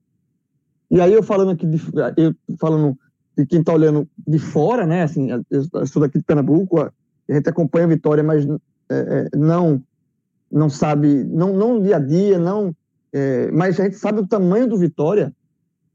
[0.89, 1.81] E aí eu falando aqui, de,
[2.17, 2.97] eu falando
[3.37, 5.03] de quem está olhando de fora, né?
[5.03, 6.91] Assim, eu sou daqui de Pernambuco, a
[7.29, 8.57] gente acompanha a Vitória, mas é,
[8.89, 9.81] é não
[10.49, 12.73] não sabe, não, não dia a dia, não
[13.13, 15.33] é, mas a gente sabe o tamanho do Vitória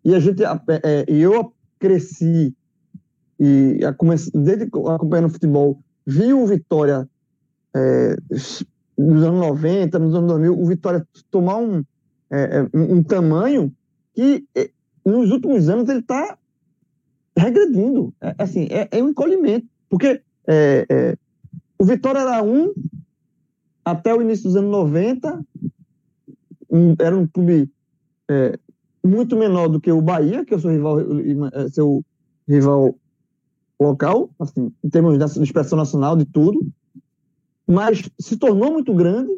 [0.04, 2.54] e a gente é, é eu cresci
[3.38, 3.80] e
[4.34, 7.08] desde acompanhando futebol vi o Vitória
[7.74, 8.16] é,
[8.96, 11.84] nos anos 90, nos anos 2000, o Vitória tomar um,
[12.30, 13.72] é, é um tamanho
[14.14, 14.46] que
[15.04, 16.38] nos últimos anos ele está
[17.36, 18.14] regredindo.
[18.20, 19.66] É, assim, é, é, um encolhimento.
[19.88, 20.22] Porque
[21.78, 22.72] o Vitória era um
[23.84, 25.70] até o início dos anos 90, um,
[26.98, 27.70] era um clube
[28.30, 28.58] é,
[29.04, 30.98] muito menor do que o Bahia, que é o seu rival,
[31.52, 32.04] é, seu
[32.48, 32.94] rival
[33.78, 36.60] local, assim, em termos de expressão nacional, de tudo,
[37.66, 39.32] mas se tornou muito grande,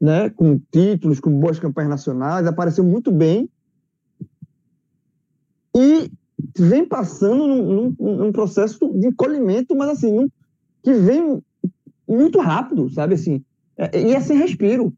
[0.00, 3.48] né, com títulos, com boas campanhas nacionais, apareceu muito bem
[5.76, 6.10] e
[6.56, 10.28] vem passando num, num, num processo de encolhimento, mas assim, num,
[10.82, 11.42] que vem
[12.06, 13.42] muito rápido, sabe assim,
[13.76, 14.92] é, e é sem respiro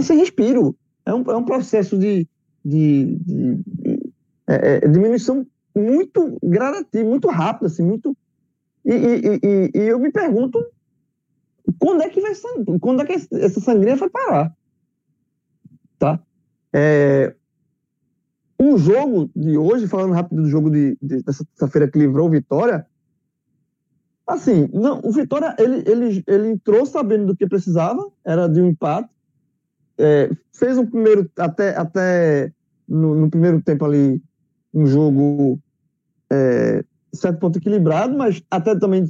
[0.00, 0.76] é sem respiro.
[1.06, 2.28] É um, é um processo de,
[2.64, 4.12] de, de, de
[4.46, 8.16] é, é, diminuição muito gradativo, muito rápido, assim, muito.
[8.84, 10.58] E, e, e, e eu me pergunto
[11.78, 12.32] quando é que vai
[12.80, 14.54] quando é que essa sangria vai parar?
[15.98, 16.20] Tá?
[16.72, 17.34] É,
[18.58, 22.30] um jogo de hoje, falando rápido do jogo de, de dessa feira que livrou o
[22.30, 22.86] Vitória,
[24.26, 28.68] assim, não, o Vitória ele, ele, ele entrou sabendo do que precisava, era de um
[28.68, 29.10] empate,
[30.00, 32.52] é, fez um primeiro até até
[32.88, 34.22] no, no, primeiro tempo ali
[34.72, 35.58] um jogo
[36.30, 39.04] é, certo ponto equilibrado, mas até também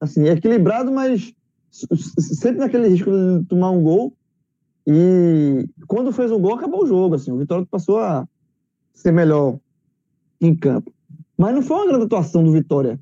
[0.00, 1.32] assim equilibrado, mas
[1.70, 4.16] sempre naquele risco de tomar um gol.
[4.86, 7.14] E quando fez um gol, acabou o jogo.
[7.14, 8.28] Assim, o Vitória passou a
[8.92, 9.58] ser melhor
[10.40, 10.92] em campo.
[11.36, 13.00] Mas não foi uma grande atuação do Vitória.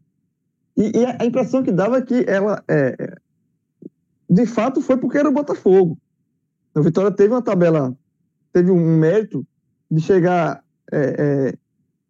[0.77, 3.16] E, e a impressão que dava é que ela, é, é,
[4.31, 5.98] de fato, foi porque era o Botafogo.
[6.74, 7.94] O Vitória teve uma tabela,
[8.52, 9.46] teve um mérito
[9.90, 11.54] de chegar é, é,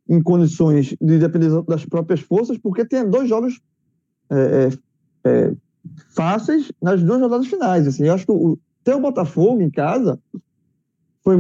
[0.09, 3.61] em condições de depender das próprias forças, porque tem dois jogos
[4.31, 4.69] é,
[5.25, 5.53] é,
[6.15, 7.87] fáceis nas duas rodadas finais.
[7.87, 10.19] Assim, eu acho que o, ter o Botafogo em casa
[11.23, 11.37] foi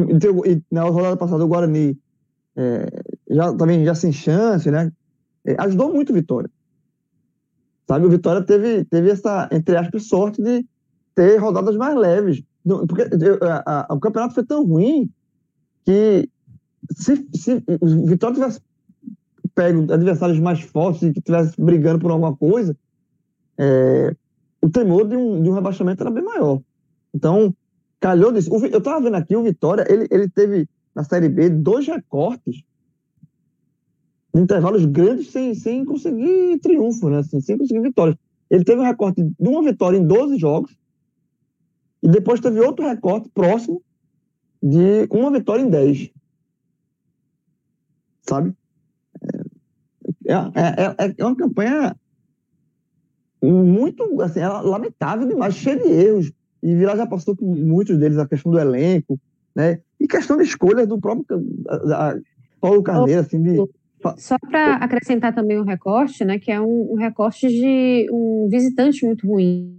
[0.46, 1.98] e na rodada passada o Guarani
[2.56, 2.87] é,
[3.30, 4.92] já também já sem chance, né?
[5.44, 6.50] É, ajudou muito o Vitória.
[7.88, 10.64] Sabe, o Vitória teve teve essa entre aspas sorte de
[11.14, 13.03] ter rodadas mais leves, porque
[13.42, 15.11] a, a, o campeonato foi tão ruim
[15.85, 16.29] que
[16.90, 18.61] se, se o Vitória tivesse
[19.55, 22.77] pego adversários mais fortes e que estivesse brigando por alguma coisa,
[23.59, 24.14] é,
[24.61, 26.61] o temor de um, de um rebaixamento era bem maior.
[27.12, 27.55] Então,
[28.01, 28.51] calhou disso.
[28.51, 32.62] eu estava vendo aqui, o Vitória, ele, ele teve na Série B dois recortes
[34.35, 37.18] em intervalos grandes sem, sem conseguir triunfo, né?
[37.18, 38.16] Assim, sem conseguir vitórias.
[38.51, 40.75] Ele teve um recorte de uma vitória em 12 jogos
[42.03, 43.83] e depois teve outro recorte próximo
[44.62, 46.11] de uma vitória em 10.
[48.23, 48.55] Sabe?
[50.27, 51.97] É, é, é, é uma campanha
[53.43, 56.33] muito, assim, é lamentável demais, cheia de erros.
[56.62, 59.19] E Vila já passou por muitos deles, a questão do elenco,
[59.55, 59.81] né?
[59.99, 61.27] E questão de escolhas do próprio
[62.61, 63.57] Paulo Carneiro, assim, de...
[64.17, 69.07] Só para acrescentar também um recorte, né, que é um, um, recorte de um visitante
[69.07, 69.79] muito ruim.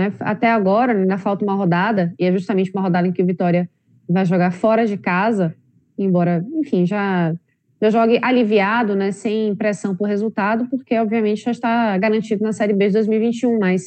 [0.00, 0.12] Né?
[0.20, 3.68] Até agora, ainda falta uma rodada, e é justamente uma rodada em que o Vitória
[4.08, 5.54] vai jogar fora de casa,
[5.98, 7.34] embora, enfim, já
[7.82, 12.74] já jogue aliviado, né, sem pressão por resultado, porque obviamente já está garantido na Série
[12.74, 13.84] B de 2021, mas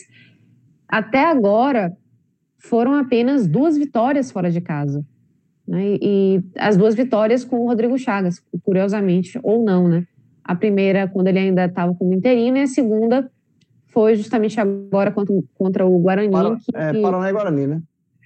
[0.87, 1.95] até agora
[2.57, 5.05] foram apenas duas vitórias fora de casa.
[5.67, 10.07] Né, e, as duas vitórias com o Rodrigo Chagas, curiosamente, ou não, né?
[10.43, 13.31] A primeira, quando ele ainda estava como interino, e a segunda
[13.93, 16.31] foi justamente agora contra, contra o Guarani.
[16.31, 17.81] Para, que, é, Paraná e Guarani, né?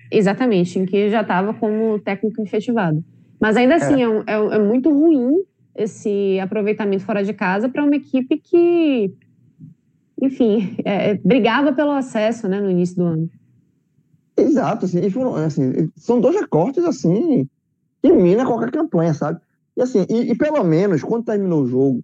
[0.09, 3.03] Exatamente, em que já estava como técnico efetivado.
[3.39, 5.43] Mas ainda assim, é, é, é, é muito ruim
[5.75, 9.13] esse aproveitamento fora de casa para uma equipe que,
[10.21, 13.29] enfim, é, é, brigava pelo acesso né, no início do ano.
[14.35, 17.47] Exato, assim, foram, assim, são dois recortes assim
[18.01, 19.39] que mina qualquer campanha, sabe?
[19.75, 22.03] E assim, e, e, pelo menos quando terminou o jogo,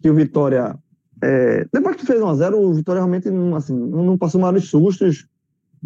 [0.00, 0.76] que o Vitória.
[1.22, 5.26] É, depois que fez 1x0, o Vitória realmente não, assim, não passou maiores sustos,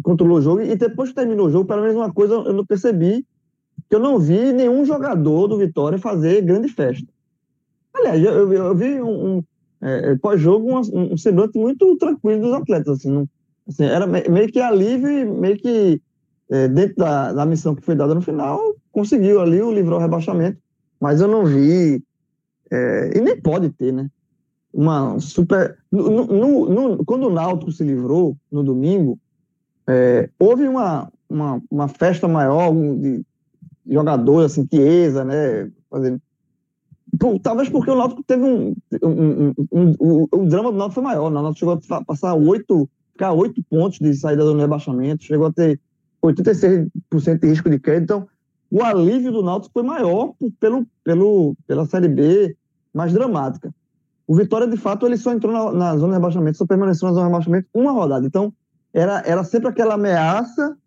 [0.03, 2.65] controlou o jogo, e depois que terminou o jogo, pelo menos uma coisa eu não
[2.65, 3.25] percebi,
[3.89, 7.07] que eu não vi nenhum jogador do Vitória fazer grande festa.
[7.93, 9.43] Aliás, eu, eu, eu vi um, um
[9.81, 12.99] é, pós-jogo um, um, semblante muito tranquilo dos atletas.
[12.99, 13.29] Assim, não,
[13.67, 16.01] assim, era meio que alívio, meio que
[16.49, 18.59] é, dentro da, da missão que foi dada no final,
[18.91, 20.57] conseguiu ali o livrar o rebaixamento.
[20.99, 22.01] Mas eu não vi,
[22.71, 24.09] é, e nem pode ter, né?
[24.73, 25.77] Uma super.
[25.91, 29.19] No, no, no, quando o Náutico se livrou no domingo,
[29.87, 33.23] é, houve uma, uma, uma festa maior de,
[33.85, 35.71] jogador, assim, Chiesa, né?
[35.89, 36.21] Fazendo...
[37.19, 40.95] Por, talvez porque o Náutico teve um, um, um, um o, o, drama do Náutico
[40.95, 41.29] foi maior.
[41.29, 41.39] Né?
[41.39, 45.53] O Náutico chegou a passar oito, ficar oito pontos de saída do rebaixamento, chegou a
[45.53, 45.79] ter
[46.23, 46.89] 86%
[47.39, 48.03] de risco de crédito.
[48.03, 48.27] Então,
[48.71, 52.57] o alívio do Náutico foi maior pelo, pelo, pela Série B
[52.91, 53.73] mais dramática.
[54.27, 57.13] O Vitória, de fato, ele só entrou na, na zona de rebaixamento, só permaneceu na
[57.13, 58.25] zona de rebaixamento uma rodada.
[58.25, 58.53] Então,
[58.93, 60.77] era, era sempre aquela ameaça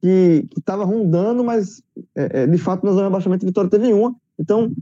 [0.00, 1.82] que estava rondando, mas
[2.14, 4.14] é, é, de fato na zona de abaixamento a Vitória teve uma.
[4.38, 4.72] Então,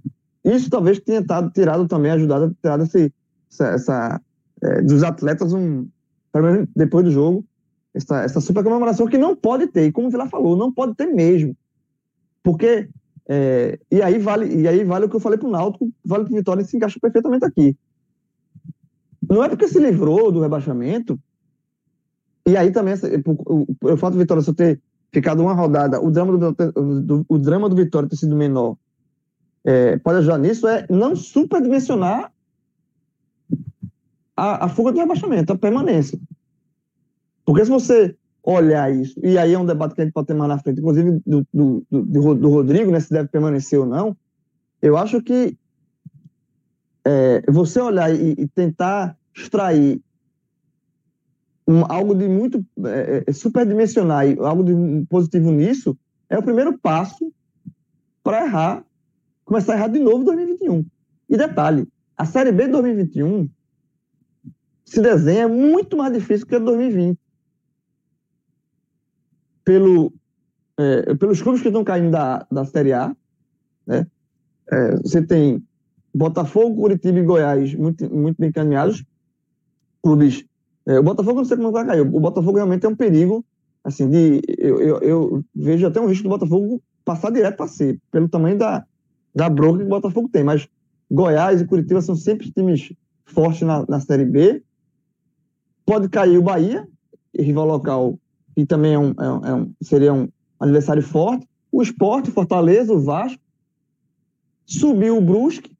[0.44, 3.12] isso talvez tenha tado, tirado também, ajudado a tirar esse,
[3.50, 4.20] essa, essa
[4.62, 5.86] é, dos atletas, um,
[6.74, 7.44] depois do jogo,
[7.94, 10.94] essa, essa super comemoração que não pode ter, e como o Vila falou, não pode
[10.94, 11.56] ter mesmo.
[12.42, 12.88] Porque,
[13.28, 16.24] é, e, aí vale, e aí vale o que eu falei para o Náutico, vale
[16.24, 17.76] para o Vitória se encaixa perfeitamente aqui.
[19.28, 21.18] Não é porque se livrou do rebaixamento,
[22.46, 24.80] e aí também, o, fato do Vitória só ter
[25.12, 28.76] ficado uma rodada, o drama do, do, o drama do Vitória ter sido menor,
[29.64, 32.32] é, pode ajudar nisso, é não superdimensionar
[34.36, 36.18] a, a fuga do rebaixamento, a permanência.
[37.44, 40.34] Porque se você olhar isso, e aí é um debate que a gente pode ter
[40.34, 44.16] mais na frente, inclusive do, do, do, do Rodrigo, né, se deve permanecer ou não,
[44.80, 45.56] eu acho que
[47.06, 50.02] é, você olhar e, e, tentar extrair
[51.64, 55.96] um, algo de muito é, é superdimensionar e algo de positivo nisso,
[56.28, 57.32] é o primeiro passo
[58.24, 58.84] para errar,
[59.44, 60.84] começar a errar de novo em 2021.
[61.28, 61.86] E detalhe,
[62.18, 63.48] a Série B de 2021
[64.84, 67.20] se desenha muito mais difícil que a de 2020
[69.64, 70.12] pelo,
[70.76, 73.14] é, pelos clubes que estão caindo da, da Série A.
[73.86, 74.08] Né?
[74.72, 75.64] É, você tem
[76.16, 79.04] Botafogo, Curitiba e Goiás muito, muito bem encaminhados.
[80.02, 80.44] Clubes.
[80.86, 82.00] É, o Botafogo não sei como vai cair.
[82.00, 83.44] O Botafogo realmente é um perigo.
[83.82, 88.00] Assim, de, eu, eu, eu vejo até um risco do Botafogo passar direto para ser,
[88.10, 88.84] pelo tamanho da,
[89.34, 90.42] da bronca que o Botafogo tem.
[90.42, 90.68] Mas
[91.10, 92.92] Goiás e Curitiba são sempre times
[93.24, 94.62] fortes na, na Série B.
[95.84, 96.86] Pode cair o Bahia,
[97.38, 98.18] rival local
[98.56, 101.46] que também é um, é, é um, seria um adversário forte.
[101.70, 103.40] O Esporte, Fortaleza, o Vasco.
[104.64, 105.75] Subiu o Brusque,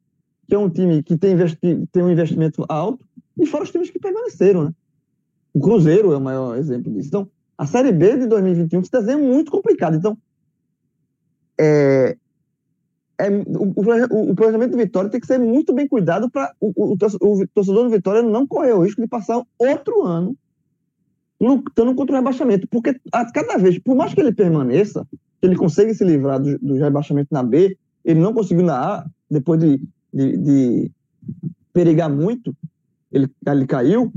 [0.49, 1.37] que é um time que tem,
[1.93, 3.05] tem um investimento alto.
[3.39, 4.75] E fora os times que permaneceram, né?
[5.53, 7.09] O Cruzeiro é o maior exemplo disso.
[7.09, 9.97] Então, a Série B de 2021 se desenha muito complicado.
[9.97, 10.17] Então,
[11.59, 12.17] é,
[13.19, 16.73] é, o, o, o, planejamento do Vitória tem que ser muito bem cuidado para o,
[16.77, 20.37] o, o, torcedor do Vitória não correr o risco de passar outro ano
[21.41, 22.69] lutando contra o rebaixamento.
[22.69, 25.07] Porque a cada vez, por mais que ele permaneça,
[25.41, 29.07] que ele consiga se livrar do, do rebaixamento na B, ele não conseguiu na A,
[29.31, 29.81] depois de,
[30.17, 30.91] de, de
[31.73, 32.57] perigar muito,
[33.13, 34.11] ele, ele caiu.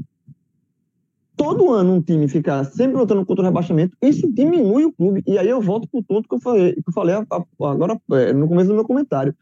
[1.36, 5.24] Todo ano um time ficar sempre lutando contra o rebaixamento, isso diminui o clube.
[5.26, 8.34] E aí eu volto para o ponto que eu falei, que eu falei agora é,
[8.34, 9.36] no começo do meu comentário.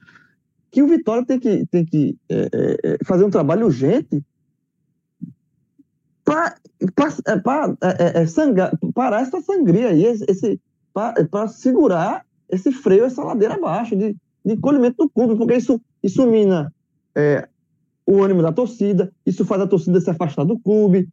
[0.70, 4.24] Que o Vitória tem que, tem que é, é, é fazer um trabalho urgente
[6.24, 10.60] para é, é, é, parar essa sangria aí, esse,
[10.94, 14.16] para segurar esse freio, essa ladeira abaixo de,
[14.46, 16.74] de encolhimento do clube, porque isso, isso mina
[17.14, 17.48] é,
[18.06, 21.10] o ânimo da torcida, isso faz a torcida se afastar do clube.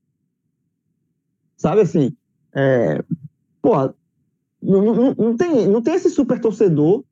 [1.57, 2.17] Sabe assim?
[2.55, 3.05] É,
[3.61, 3.95] porra,
[4.63, 7.05] não, não, não, tem, não tem esse super torcedor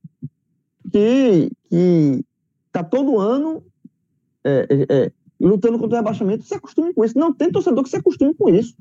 [0.91, 2.25] que, que
[2.71, 3.65] tá todo ano
[4.45, 7.19] é, é, é lutando contra o rebaixamento, se acostume com isso.
[7.19, 8.77] Não tem torcedor que se acostume com isso.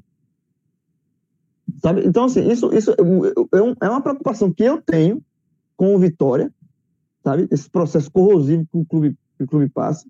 [1.82, 2.06] Sabe?
[2.06, 5.24] Então, assim, isso, isso é, é uma preocupação que eu tenho
[5.76, 6.54] com o Vitória,
[7.24, 7.48] sabe?
[7.52, 10.08] Esse processo corrosivo que o clube, que o clube passa.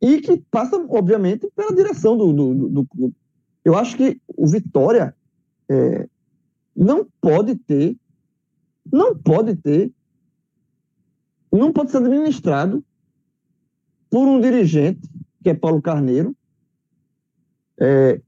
[0.00, 3.14] E que passa, obviamente, pela direção do, do, do clube.
[3.64, 5.14] Eu acho que o Vitória
[5.70, 6.08] é,
[6.76, 7.96] não pode ter,
[8.92, 9.90] não pode ter,
[11.50, 12.84] não pode ser administrado
[14.10, 15.08] por um dirigente
[15.42, 16.34] que é Paulo Carneiro,
[17.78, 18.20] é,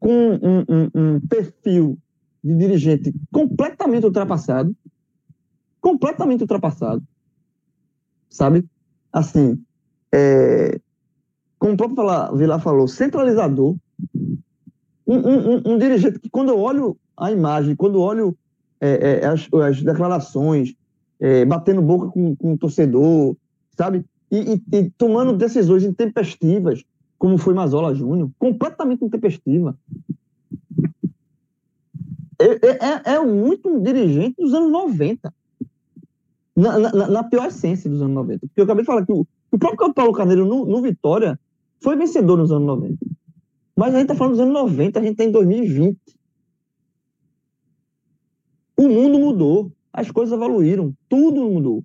[0.00, 1.98] com um, um, um, perfil
[2.42, 4.74] de dirigente completamente ultrapassado,
[5.84, 7.02] completamente ultrapassado,
[8.30, 8.64] sabe?
[9.12, 9.62] Assim,
[10.10, 10.80] é,
[11.58, 13.76] como o próprio Vilar falou, centralizador,
[15.06, 18.34] um, um, dirigente que quando eu olho a imagem, quando eu olho
[18.80, 20.74] é, é, as, as, declarações,
[21.20, 23.36] é, batendo boca com, com o torcedor,
[23.76, 24.06] sabe?
[24.30, 26.82] e, e, e tomando decisões intempestivas,
[27.18, 29.76] como foi Mazola Júnior, completamente intempestiva.
[32.40, 35.32] É, é, é, é, muito um dirigente dos anos 90.
[36.56, 38.46] Na, na, na, pior essência dos anos 90.
[38.46, 41.38] Porque eu acabei de falar que o, o próprio Paulo Carneiro, no, no, Vitória,
[41.82, 42.96] foi vencedor nos anos 90.
[43.76, 45.98] Mas a gente está falando dos anos 90, a gente está em 2020.
[48.76, 51.82] O mundo mudou, as coisas evoluíram, tudo mudou.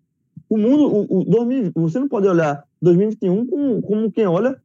[0.48, 4.60] O mundo, o, o 2000, você não pode olhar 2021 como, como quem olha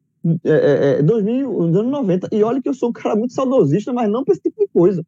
[0.45, 2.29] é, é, 2000, é, anos 90.
[2.33, 4.69] E olha que eu sou um cara muito saudosista, mas não para esse tipo de
[4.69, 5.05] coisa.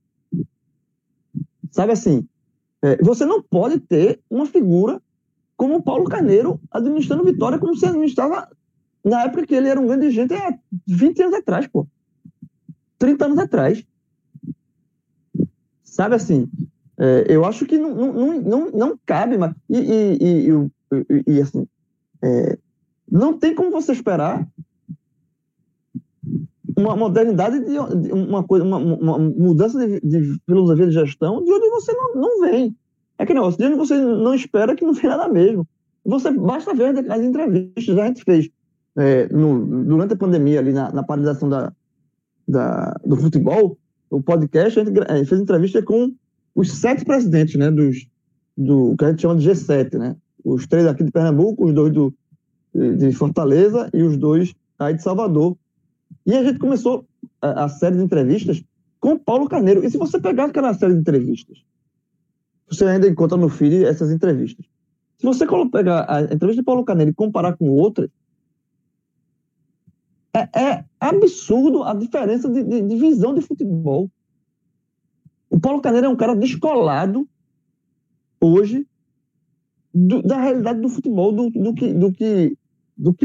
[1.70, 2.26] Sabe assim,
[2.82, 5.00] é, você não pode ter uma figura
[5.56, 8.48] como o Paulo Carneiro administrando Vitória como se administrava
[9.04, 11.86] na época que ele era um grande gente há 20 anos atrás, pô.
[12.98, 13.84] 30 anos atrás.
[15.84, 16.50] Sabe assim,
[16.98, 19.54] é, eu acho que não, não, não, não cabe, mas.
[19.68, 21.66] E, e, e, e, assim,
[22.22, 22.58] é,
[23.10, 24.46] não tem como você esperar
[26.76, 31.70] uma modernidade de, uma coisa, uma, uma mudança de, de, filosofia de gestão de onde
[31.70, 32.76] você não, não vem.
[33.18, 35.66] É que negócio, de onde você não espera que não vem nada mesmo.
[36.04, 38.50] Você basta ver as entrevistas, a gente fez
[38.96, 41.72] é, no, durante a pandemia ali na, na paralisação da,
[42.46, 43.76] da, do futebol,
[44.10, 46.14] o podcast, a gente fez entrevista com
[46.54, 48.06] os sete presidentes, né, dos,
[48.56, 50.16] do que a gente chama de G7, né?
[50.44, 52.14] Os três aqui de Pernambuco, os dois do,
[52.72, 55.56] de Fortaleza e os dois aí de Salvador.
[56.24, 57.06] E a gente começou
[57.40, 58.62] a, a série de entrevistas
[59.00, 59.84] com Paulo Carneiro.
[59.84, 61.64] E se você pegar aquela série de entrevistas,
[62.68, 64.66] você ainda encontra no feed essas entrevistas.
[65.18, 68.10] Se você pegar a entrevista de Paulo Carneiro e comparar com outras,
[70.34, 74.10] é, é absurdo a diferença de, de, de, visão de futebol.
[75.48, 77.26] O Paulo Carneiro é um cara descolado
[78.40, 78.86] hoje
[79.94, 82.56] do, da realidade do futebol, do, do que, do que
[82.96, 83.16] do,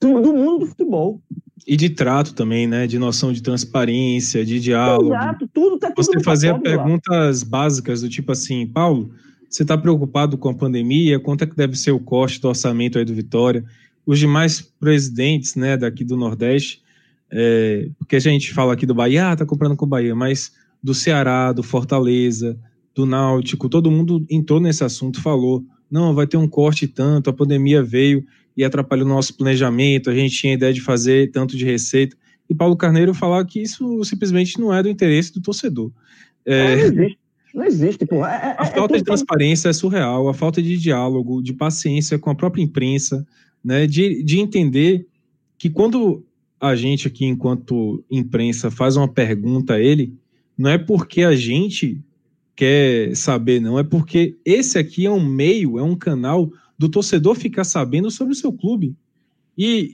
[0.00, 1.20] do mundo do futebol.
[1.66, 2.86] E de trato também, né?
[2.86, 5.14] De noção de transparência, de diálogo.
[5.14, 7.48] Exato, tudo tá tudo Você fazia perguntas lá.
[7.48, 9.10] básicas do tipo assim, Paulo,
[9.48, 11.18] você está preocupado com a pandemia?
[11.18, 13.64] Quanto é que deve ser o custo do orçamento aí do Vitória?
[14.06, 16.82] Os demais presidentes, né, daqui do Nordeste,
[17.30, 20.52] é, porque a gente fala aqui do Bahia, ah, tá comprando com o Bahia, mas
[20.82, 22.58] do Ceará, do Fortaleza,
[22.94, 27.32] do Náutico, todo mundo entrou nesse assunto, falou, não, vai ter um corte tanto, a
[27.32, 28.24] pandemia veio,
[28.60, 32.14] e atrapalhou o nosso planejamento, a gente tinha a ideia de fazer tanto de receita.
[32.48, 35.90] E Paulo Carneiro falar que isso simplesmente não é do interesse do torcedor.
[36.44, 37.18] É, não existe.
[37.54, 38.04] Não existe.
[38.04, 42.18] É, é, a é falta de transparência é surreal, a falta de diálogo, de paciência
[42.18, 43.26] com a própria imprensa,
[43.64, 45.06] né, de, de entender
[45.56, 46.22] que quando
[46.60, 50.12] a gente aqui, enquanto imprensa, faz uma pergunta a ele,
[50.56, 51.98] não é porque a gente
[52.54, 57.34] quer saber, não, é porque esse aqui é um meio, é um canal do torcedor
[57.34, 58.96] ficar sabendo sobre o seu clube.
[59.56, 59.92] E,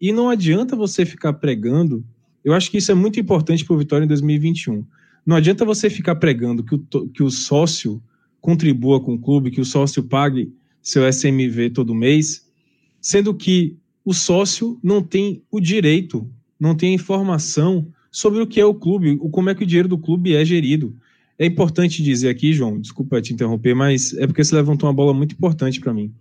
[0.00, 2.02] e, e não adianta você ficar pregando.
[2.42, 4.82] Eu acho que isso é muito importante para o Vitória em 2021.
[5.26, 8.02] Não adianta você ficar pregando que o, que o sócio
[8.40, 10.50] contribua com o clube, que o sócio pague
[10.80, 12.50] seu SMV todo mês,
[12.98, 16.26] sendo que o sócio não tem o direito,
[16.58, 19.88] não tem a informação sobre o que é o clube, como é que o dinheiro
[19.88, 20.96] do clube é gerido.
[21.38, 25.12] É importante dizer aqui, João, desculpa te interromper, mas é porque você levantou uma bola
[25.12, 26.12] muito importante para mim.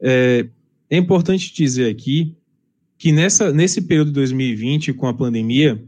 [0.00, 0.46] É,
[0.90, 2.34] é, importante dizer aqui
[2.98, 5.82] que nessa, nesse período de 2020, com a pandemia,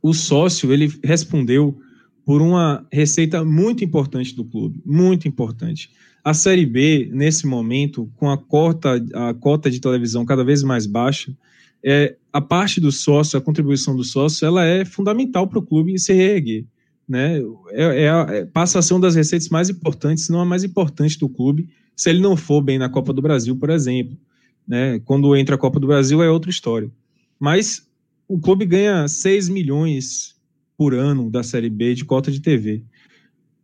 [0.00, 1.76] o sócio ele respondeu
[2.24, 5.90] por uma receita muito importante do clube, muito importante.
[6.22, 10.86] A Série B, nesse momento, com a cota, a cota de televisão cada vez mais
[10.86, 11.36] baixa,
[11.82, 15.98] é, a parte do sócio, a contribuição do sócio, ela é fundamental para o clube
[15.98, 16.64] se reerguer
[17.08, 17.40] né,
[17.70, 20.62] é, é, é, passa a ser uma das receitas mais importantes, se não a mais
[20.62, 24.16] importante do clube, se ele não for bem na Copa do Brasil, por exemplo.
[24.66, 26.90] Né, quando entra a Copa do Brasil é outra história.
[27.40, 27.88] Mas
[28.28, 30.36] o clube ganha 6 milhões
[30.76, 32.84] por ano da Série B de cota de TV.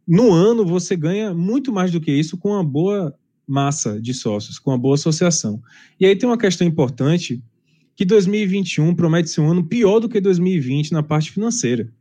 [0.08, 3.14] No ano, você ganha muito mais do que isso com uma boa
[3.46, 5.62] massa de sócios, com uma boa associação.
[6.00, 7.42] E aí tem uma questão importante,
[7.94, 11.92] que 2021 promete ser um ano pior do que 2020 na parte financeira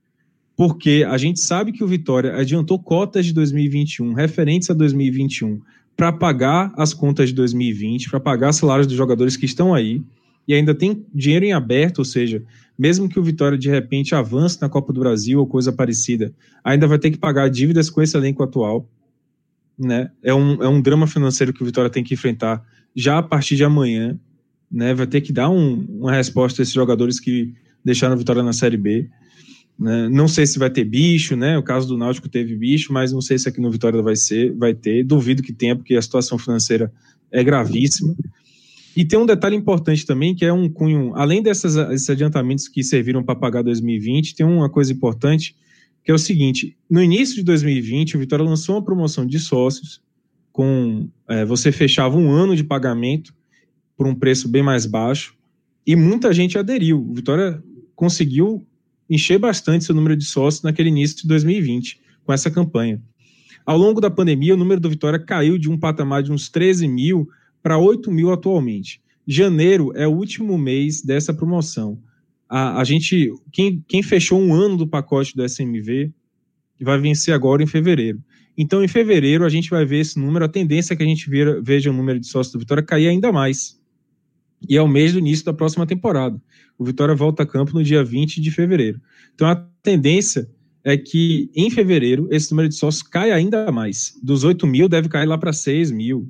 [0.56, 5.62] porque a gente sabe que o Vitória adiantou cotas de 2021, referentes a 2021,
[5.95, 10.01] para pagar as contas de 2020, para pagar salários dos jogadores que estão aí,
[10.47, 12.43] e ainda tem dinheiro em aberto, ou seja,
[12.78, 16.34] mesmo que o Vitória de repente avance na Copa do Brasil ou coisa parecida,
[16.64, 18.88] ainda vai ter que pagar dívidas com esse elenco atual.
[19.78, 20.12] Né?
[20.22, 22.64] É, um, é um drama financeiro que o Vitória tem que enfrentar
[22.95, 24.20] já a partir de amanhã.
[24.72, 24.93] Né?
[24.93, 28.54] Vai ter que dar um, uma resposta a esses jogadores que deixaram a Vitória na
[28.54, 29.10] Série B.
[29.78, 30.07] Né?
[30.09, 31.57] Não sei se vai ter bicho, né?
[31.57, 34.53] O caso do Náutico teve bicho, mas não sei se aqui no Vitória vai ser,
[34.53, 35.03] vai ter.
[35.03, 36.91] Duvido que tenha, porque a situação financeira
[37.32, 38.15] é gravíssima.
[38.95, 43.24] E tem um detalhe importante também, que é um cunho, além desses adiantamentos que serviram
[43.24, 45.55] para pagar 2020, tem uma coisa importante,
[46.03, 49.99] que é o seguinte: no início de 2020, o Vitória lançou uma promoção de sócios,
[50.51, 53.34] com é, você fechava um ano de pagamento
[53.97, 55.36] por um preço bem mais baixo,
[55.86, 56.99] e muita gente aderiu.
[56.99, 57.63] O Vitória
[57.95, 58.63] conseguiu
[59.14, 63.01] encher bastante seu número de sócios naquele início de 2020, com essa campanha.
[63.66, 66.88] Ao longo da pandemia, o número do Vitória caiu de um patamar de uns 13
[66.88, 67.30] mil
[67.61, 69.01] para 8 mil atualmente.
[69.26, 71.99] Janeiro é o último mês dessa promoção.
[72.49, 76.11] A, a gente, quem, quem fechou um ano do pacote do SMV
[76.82, 78.20] vai vencer agora em fevereiro.
[78.57, 80.43] Então, em fevereiro, a gente vai ver esse número.
[80.43, 81.30] A tendência é que a gente
[81.61, 83.80] veja o número de sócios do Vitória cair ainda mais.
[84.68, 86.41] E é o mês do início da próxima temporada.
[86.78, 89.01] O Vitória volta a campo no dia 20 de fevereiro.
[89.34, 90.49] Então a tendência
[90.84, 94.20] é que em fevereiro esse número de sócios cai ainda mais.
[94.22, 96.30] Dos 8 mil deve cair lá para 6 mil,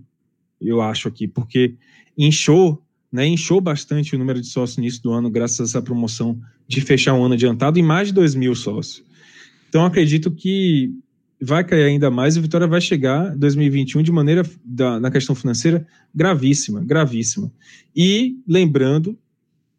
[0.62, 1.76] eu acho aqui, porque
[2.18, 2.82] inchou,
[3.12, 6.40] né, inchou bastante o número de sócios no início do ano, graças a essa promoção
[6.68, 9.04] de fechar um ano adiantado em mais de 2 mil sócios.
[9.70, 10.92] Então acredito que
[11.44, 15.36] vai cair ainda mais e o Vitória vai chegar 2021 de maneira, da, na questão
[15.36, 17.52] financeira, gravíssima, gravíssima.
[17.96, 19.18] E lembrando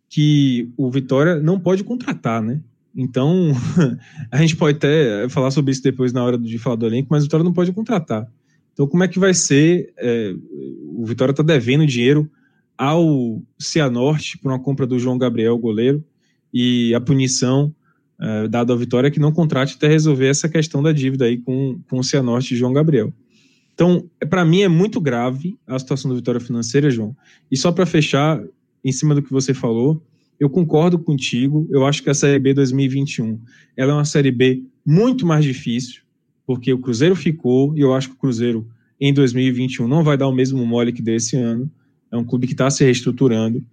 [0.09, 2.61] que o Vitória não pode contratar, né?
[2.95, 3.53] Então,
[4.31, 7.23] a gente pode até falar sobre isso depois na hora de falar do elenco, mas
[7.23, 8.31] o Vitória não pode contratar.
[8.73, 9.93] Então, como é que vai ser?
[9.97, 10.35] É,
[10.93, 12.31] o Vitória está devendo dinheiro
[12.77, 16.05] ao Cianorte por uma compra do João Gabriel, goleiro,
[16.53, 17.75] e a punição
[18.25, 21.37] uh, dada à Vitória é que não contrate até resolver essa questão da dívida aí
[21.37, 23.13] com, com o Cianorte e João Gabriel.
[23.75, 27.15] Então, para mim é muito grave a situação da Vitória financeira, João.
[27.51, 28.43] E só para fechar,
[28.85, 30.03] em cima do que você falou,
[30.39, 31.67] eu concordo contigo.
[31.71, 33.39] Eu acho que a Série B 2021
[33.77, 36.03] ela é uma Série B muito mais difícil,
[36.47, 38.67] porque o Cruzeiro ficou, e eu acho que o Cruzeiro
[39.01, 41.71] em 2021 não vai dar o mesmo mole que desse ano.
[42.13, 43.65] É um clube que está se reestruturando.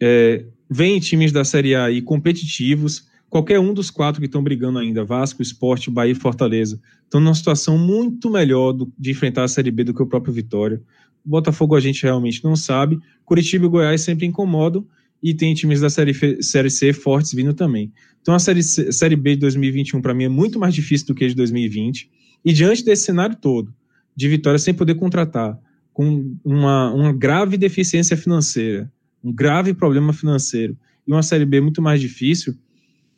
[0.00, 3.08] É, vem times da Série A aí competitivos.
[3.36, 7.34] Qualquer um dos quatro que estão brigando ainda, Vasco, Esporte, Bahia e Fortaleza, estão numa
[7.34, 10.80] situação muito melhor do, de enfrentar a Série B do que o próprio Vitória.
[11.22, 12.98] Botafogo a gente realmente não sabe.
[13.26, 14.86] Curitiba e Goiás sempre incomodam
[15.22, 17.92] e tem times da série, F, série C fortes vindo também.
[18.22, 21.14] Então a série, C, série B de 2021 para mim é muito mais difícil do
[21.14, 22.10] que a de 2020.
[22.42, 23.70] E diante desse cenário todo,
[24.16, 25.60] de Vitória sem poder contratar,
[25.92, 28.90] com uma, uma grave deficiência financeira,
[29.22, 30.74] um grave problema financeiro
[31.06, 32.56] e uma série B muito mais difícil,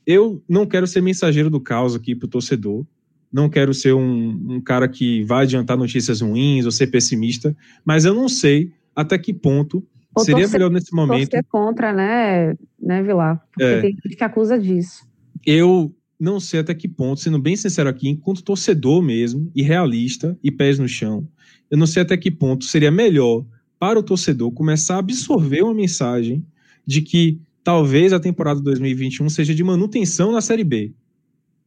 [0.08, 2.82] eu não quero ser mensageiro do caos aqui para o torcedor.
[3.30, 7.54] Não quero ser um, um cara que vai adiantar notícias ruins ou ser pessimista,
[7.84, 11.28] mas eu não sei até que ponto ou Seria torcer, melhor nesse momento.
[11.28, 13.38] Torcer contra, né, né, Vilar?
[13.52, 13.80] Porque é.
[13.82, 15.06] tem gente que acusa disso.
[15.44, 20.38] Eu não sei até que ponto, sendo bem sincero aqui, enquanto torcedor mesmo, e realista,
[20.42, 21.28] e pés no chão,
[21.70, 23.44] eu não sei até que ponto seria melhor
[23.78, 26.42] para o torcedor começar a absorver uma mensagem
[26.86, 30.94] de que talvez a temporada 2021 seja de manutenção na Série B.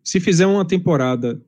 [0.03, 1.39] Se fizer uma temporada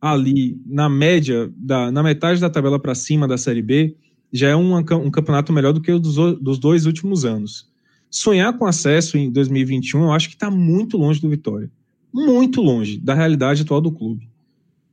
[0.00, 3.96] ali na média, da, na metade da tabela para cima da Série B,
[4.32, 7.68] já é um, um campeonato melhor do que o dos, dos dois últimos anos.
[8.08, 11.68] Sonhar com acesso em 2021, eu acho que está muito longe do Vitória.
[12.14, 14.30] Muito longe da realidade atual do clube.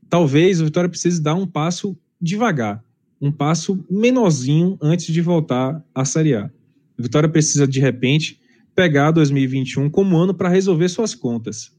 [0.10, 2.84] Talvez o Vitória precise dar um passo devagar,
[3.22, 6.50] um passo menorzinho antes de voltar à Série A.
[6.98, 8.42] O Vitória precisa, de repente,
[8.76, 11.72] pegar 2021 como ano para resolver suas contas.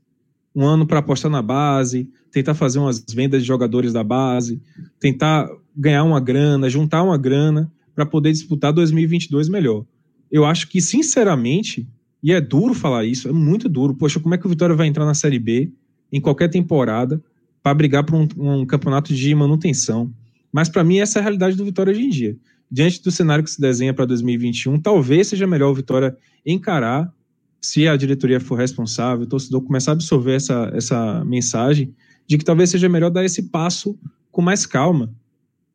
[0.55, 4.61] Um ano para apostar na base, tentar fazer umas vendas de jogadores da base,
[5.01, 9.85] tentar ganhar uma grana, juntar uma grana para poder disputar 2022 melhor.
[10.31, 11.87] Eu acho que, sinceramente,
[12.23, 13.95] e é duro falar isso, é muito duro.
[13.95, 15.71] Poxa, como é que o Vitória vai entrar na Série B
[16.11, 17.23] em qualquer temporada
[17.63, 20.11] para brigar por um, um, campeonato de manutenção?
[20.51, 22.37] Mas para mim, essa é a realidade do Vitória hoje em dia.
[22.71, 27.13] Diante do cenário que se desenha para 2021, talvez seja melhor o Vitória encarar,
[27.61, 31.95] se a diretoria for responsável, o torcedor começar a absorver essa, essa mensagem,
[32.27, 33.99] de que talvez seja melhor dar esse passo
[34.31, 35.15] com mais calma,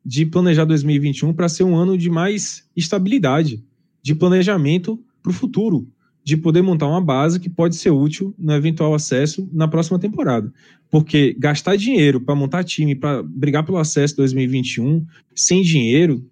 [0.04, 3.64] de planejar 2021 para ser um ano de mais estabilidade,
[4.02, 5.88] de planejamento para o futuro,
[6.22, 10.52] de poder montar uma base que pode ser útil no eventual acesso na próxima temporada.
[10.90, 16.24] Porque gastar dinheiro para montar time, para brigar pelo acesso 2021, sem dinheiro,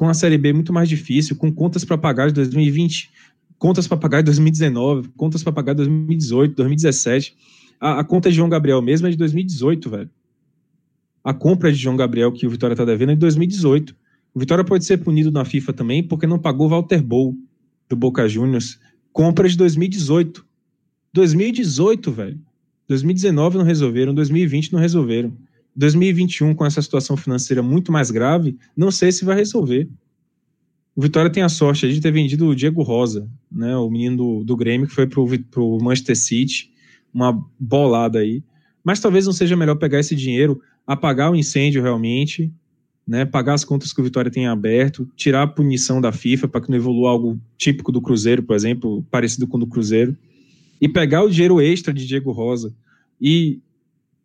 [0.00, 3.10] com a Série B é muito mais difícil, com contas para pagar de 2020,
[3.58, 7.36] contas para pagar de 2019, contas para pagar de 2018, 2017.
[7.78, 10.10] A, a conta de João Gabriel mesmo é de 2018, velho
[11.22, 13.94] a compra de João Gabriel que o Vitória está devendo é de 2018.
[14.34, 17.36] O Vitória pode ser punido na FIFA também porque não pagou Walter Bow
[17.88, 18.78] do Boca Juniors.
[19.12, 20.44] Compra de 2018.
[21.12, 22.40] 2018, velho.
[22.88, 25.32] 2019 não resolveram, 2020 não resolveram.
[25.80, 29.88] 2021, com essa situação financeira muito mais grave, não sei se vai resolver.
[30.94, 34.44] O Vitória tem a sorte de ter vendido o Diego Rosa, né, o menino do,
[34.44, 35.20] do Grêmio, que foi para
[35.62, 36.70] o Manchester City,
[37.14, 38.44] uma bolada aí.
[38.84, 42.52] Mas talvez não seja melhor pegar esse dinheiro, apagar o incêndio realmente,
[43.06, 46.60] né, pagar as contas que o Vitória tem aberto, tirar a punição da FIFA para
[46.60, 50.14] que não evolua algo típico do Cruzeiro, por exemplo, parecido com o do Cruzeiro,
[50.78, 52.74] e pegar o dinheiro extra de Diego Rosa
[53.18, 53.60] e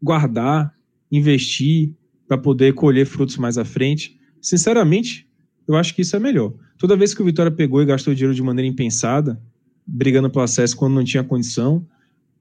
[0.03, 0.74] guardar,
[1.15, 1.91] investir
[2.27, 4.17] para poder colher frutos mais à frente.
[4.41, 5.27] Sinceramente,
[5.67, 6.53] eu acho que isso é melhor.
[6.77, 9.41] Toda vez que o Vitória pegou e gastou dinheiro de maneira impensada,
[9.85, 11.85] brigando pelo acesso quando não tinha condição,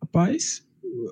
[0.01, 0.62] rapaz,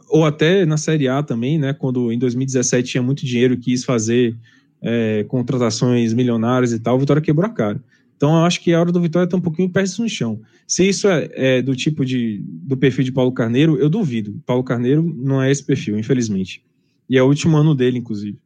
[0.09, 4.37] ou até na Série A também, né, quando em 2017 tinha muito dinheiro quis fazer
[4.81, 7.83] é, contratações milionárias e tal, o Vitória quebrou a cara.
[8.17, 10.41] Então eu acho que a hora do Vitória está um pouquinho perto no chão.
[10.67, 14.41] Se isso é, é, do tipo de do perfil de Paulo Carneiro, eu duvido.
[14.47, 16.65] Paulo Carneiro não é esse perfil, infelizmente.
[17.13, 18.39] E é o último ano dele, inclusive.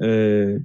[0.00, 0.58] É,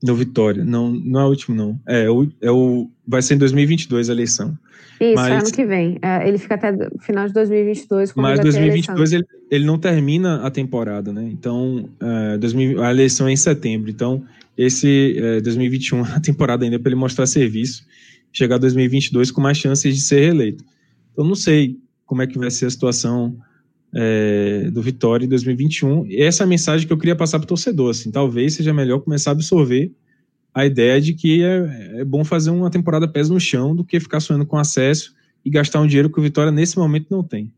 [0.00, 0.64] no Vitória.
[0.64, 1.80] Não, não é o último, não.
[1.84, 4.56] É, é, o, é o, vai ser em 2022 a eleição.
[5.00, 5.98] Isso, mas, ano que vem.
[6.00, 8.14] É, ele fica até final de 2022.
[8.14, 11.28] Mas 2022 ele, ele não termina a temporada, né?
[11.32, 13.90] Então, é, 2000, a eleição é em setembro.
[13.90, 14.22] Então,
[14.56, 17.84] esse é, 2021 a temporada ainda para ele mostrar serviço.
[18.32, 20.64] Chegar 2022 com mais chances de ser reeleito.
[21.12, 21.76] Então, não sei
[22.06, 23.36] como é que vai ser a situação
[23.94, 26.06] é, do Vitória em 2021.
[26.06, 27.90] E essa é a mensagem que eu queria passar para o torcedor.
[27.90, 29.92] Assim, talvez seja melhor começar a absorver
[30.52, 34.00] a ideia de que é, é bom fazer uma temporada pés no chão do que
[34.00, 35.14] ficar sonhando com acesso
[35.44, 37.52] e gastar um dinheiro que o Vitória nesse momento não tem.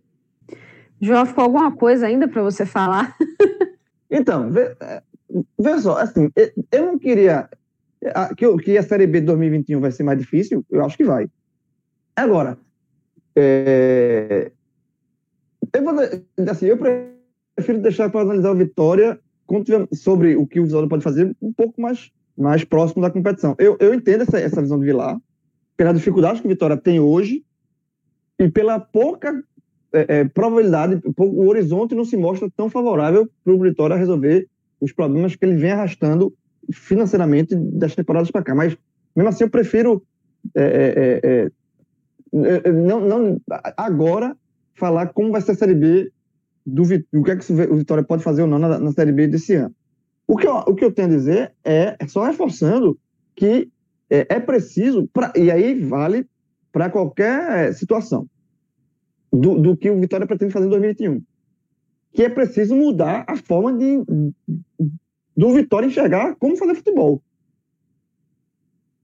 [1.01, 3.17] João, ficou alguma coisa ainda para você falar?
[4.11, 6.31] então, vê só, assim,
[6.71, 7.49] eu não queria
[8.37, 11.29] que, que a Série B de 2021 vai ser mais difícil, eu acho que vai.
[12.15, 12.59] Agora,
[13.35, 14.51] é,
[15.73, 19.19] eu, assim, eu prefiro deixar para analisar o Vitória
[19.93, 23.55] sobre o que o Vitória pode fazer um pouco mais, mais próximo da competição.
[23.59, 25.21] Eu, eu entendo essa, essa visão de Vilar,
[25.77, 27.45] pela dificuldade que o Vitória tem hoje
[28.39, 29.43] e pela pouca
[29.93, 34.49] é, é, probabilidade, o horizonte não se mostra tão favorável para o Vitória resolver
[34.81, 36.35] os problemas que ele vem arrastando
[36.73, 38.55] financeiramente das temporadas para cá.
[38.55, 38.77] Mas,
[39.15, 40.03] mesmo assim, eu prefiro
[40.55, 41.51] é, é, é,
[42.65, 43.41] é não, não,
[43.77, 44.37] agora
[44.75, 46.13] falar como vai ser a Série B
[46.65, 49.27] do o que é que o Vitória pode fazer ou não na, na Série B
[49.27, 49.75] desse ano.
[50.27, 52.99] O que, eu, o que eu tenho a dizer é, é só reforçando
[53.35, 53.71] que
[54.09, 56.27] é, é preciso, pra, e aí vale
[56.71, 58.27] para qualquer situação,
[59.33, 61.23] do, do que o Vitória pretende fazer em 2021,
[62.13, 64.05] que é preciso mudar a forma de,
[65.37, 67.23] do Vitória enxergar como fazer futebol.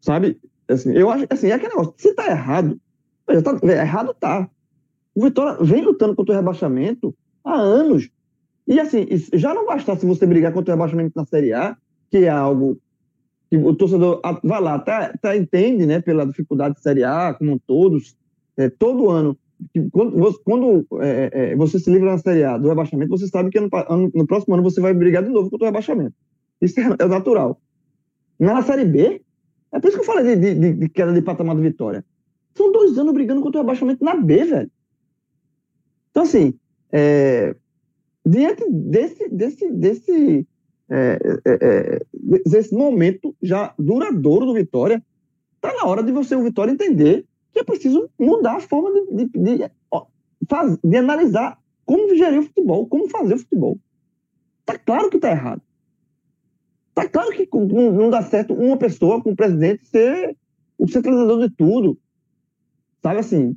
[0.01, 0.41] Sabe?
[0.69, 2.81] Assim, eu acho assim, é aquele negócio, se tá errado,
[3.27, 4.51] tá, errado tá.
[5.19, 7.13] O Vitória vem lutando contra o rebaixamento
[7.45, 8.09] há anos.
[8.69, 11.77] E assim, já não bastasse você brigar contra o rebaixamento na Série A,
[12.09, 12.79] que é algo
[13.51, 17.61] que o torcedor vai lá, até, até entende, né, pela dificuldade de Série A, como
[17.67, 18.17] todos,
[18.57, 19.37] é, todo ano.
[19.91, 23.59] Quando, quando é, é, você se livra na Série A do rebaixamento, você sabe que
[23.59, 23.69] no,
[24.15, 26.15] no, próximo ano você vai brigar de novo contra o rebaixamento.
[26.63, 27.61] Isso é, é natural.
[28.39, 29.21] Na Série B,
[29.73, 32.05] é por isso que eu falei de, de, de queda de patamar do Vitória.
[32.57, 34.71] São dois anos brigando contra o rebaixamento na B, velho.
[36.19, 36.53] Então, assim,
[36.91, 37.55] é,
[38.27, 40.49] diante desse, desse, desse,
[40.91, 42.01] é, é, é,
[42.45, 45.01] desse momento já duradouro do Vitória,
[45.55, 49.27] está na hora de você, o Vitória, entender que é preciso mudar a forma de,
[49.27, 49.71] de, de,
[50.49, 51.57] faz, de analisar
[51.87, 53.79] como gerir o futebol, como fazer o futebol.
[54.59, 55.63] Está claro que está errado.
[56.89, 60.37] Está claro que não, não dá certo uma pessoa com o presidente ser
[60.77, 61.97] o centralizador de tudo.
[63.05, 63.57] Sabe assim?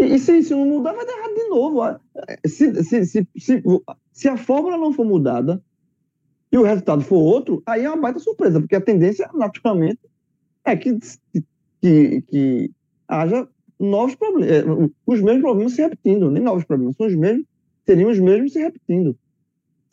[0.00, 2.00] E, e se, se não mudar, vai dar errado de novo.
[2.46, 3.62] Se, se, se, se,
[4.12, 5.62] se a fórmula não for mudada
[6.50, 10.00] e o resultado for outro, aí é uma baita surpresa, porque a tendência, naturalmente,
[10.64, 10.98] é que,
[11.82, 12.70] que, que
[13.06, 13.46] haja
[13.78, 14.64] novos problemas, é,
[15.06, 17.44] os mesmos problemas se repetindo, nem novos problemas, são os mesmos,
[17.86, 19.16] seriam os mesmos se repetindo.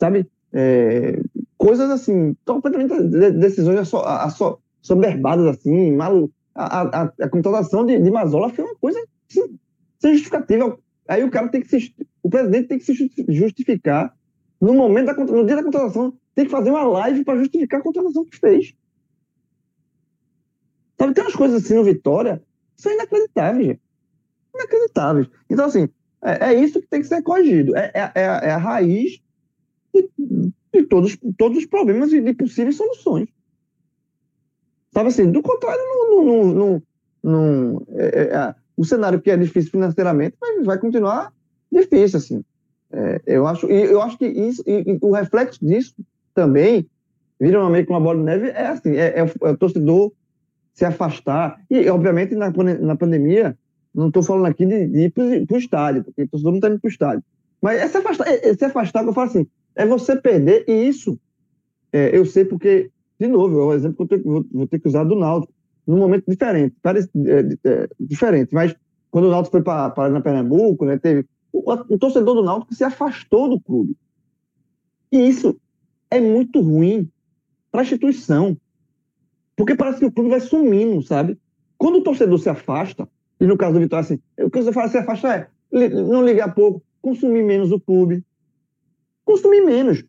[0.00, 0.26] Sabe?
[0.52, 1.20] É,
[1.58, 2.94] coisas assim, completamente
[3.32, 8.98] decisões so, soberbadas, assim, malu, a, a, a contratação de, de Mazola foi uma coisa
[9.30, 9.58] assim,
[9.98, 10.78] sem justificativa.
[11.06, 11.94] Aí o cara tem que se.
[12.22, 14.14] O presidente tem que se justificar
[14.60, 17.82] no momento da no dia da contratação, tem que fazer uma live para justificar a
[17.82, 18.74] contratação que fez.
[20.98, 22.42] Sabe, tem umas coisas assim no Vitória
[22.78, 23.80] são inacreditáveis, gente.
[24.54, 25.28] Inacreditáveis.
[25.50, 25.88] Então, assim,
[26.22, 27.76] é, é, isso que tem que ser corrigido.
[27.76, 29.20] É, é, é, a, é a raiz
[29.92, 30.08] de,
[30.72, 33.28] de, todos, todos os problemas e de possíveis soluções.
[34.92, 36.82] Sabe assim, do contrário, não, não, não,
[37.22, 41.32] não é, é o cenário que é difícil financeiramente, mas vai continuar
[41.70, 42.44] difícil, assim.
[42.92, 45.94] É, eu acho, e eu acho que isso, e, e o reflexo disso
[46.32, 46.86] também,
[47.40, 50.12] vira meio que uma bola de neve, é assim, é, é, o, é o torcedor
[50.72, 53.58] se afastar, e obviamente na, na pandemia,
[53.92, 56.68] não estou falando aqui de, de ir para o estádio, porque o torcedor não está
[56.68, 57.24] indo para o estádio,
[57.60, 60.64] mas é se afastar, é, é se afastar, que eu falo assim, é você perder,
[60.68, 61.18] e isso,
[61.92, 64.78] é, eu sei porque, de novo, é o exemplo que eu tenho, vou, vou ter
[64.78, 65.52] que usar do Náutico,
[65.88, 68.76] num momento diferente, parece, é, é, diferente, mas
[69.10, 72.84] quando o Náutico foi para na Pernambuco, né, teve o, o, torcedor do Náutico se
[72.84, 73.96] afastou do clube.
[75.10, 75.58] E isso
[76.10, 77.10] é muito ruim
[77.72, 78.54] para a instituição,
[79.56, 81.38] porque parece que o clube vai sumindo, sabe?
[81.78, 83.08] Quando o torcedor se afasta,
[83.40, 85.38] e no caso do Vitória, assim, o que você fala se afastar
[85.72, 88.22] é não ligar pouco, consumir menos o clube,
[89.24, 90.04] consumir menos.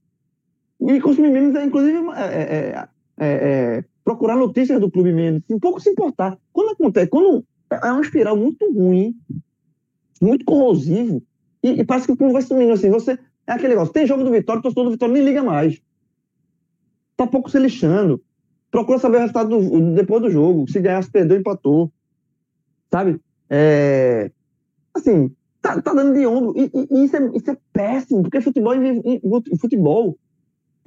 [0.82, 2.86] E consumir menos é, inclusive, é,
[3.18, 6.36] é, é, procurar notícias do clube mesmo, um pouco se importar.
[6.52, 9.16] Quando acontece, quando é uma espiral muito ruim,
[10.20, 11.22] muito corrosivo,
[11.62, 12.90] e, e parece que o clube vai sumindo assim.
[12.90, 13.94] Você é aquele negócio.
[13.94, 15.80] Tem jogo do Vitória, torcedor do Vitória nem liga mais.
[17.16, 18.20] Tá pouco se lixando.
[18.72, 20.68] Procura saber o resultado do, depois do jogo.
[20.68, 21.92] Se ganhar, se perdeu, empatou.
[22.92, 23.20] Sabe?
[23.48, 24.32] É,
[24.92, 25.30] assim,
[25.62, 26.56] tá, tá dando de ombro.
[26.58, 28.74] E, e, e isso, é, isso, é, péssimo, porque futebol,
[29.62, 30.18] futebol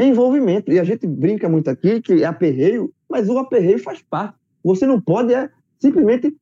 [0.04, 0.72] envolvimento.
[0.72, 4.36] E a gente brinca muito aqui que é aperreio, mas o aperreio faz parte.
[4.62, 6.36] Você não pode é, simplesmente,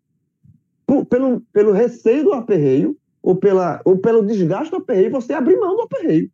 [0.86, 5.58] por, pelo, pelo receio do aperreio, ou, pela, ou pelo desgaste do aperreio, você abrir
[5.58, 6.30] mão do aperreio.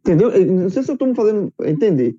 [0.00, 0.30] Entendeu?
[0.46, 2.16] Não sei se eu estou me fazendo entender.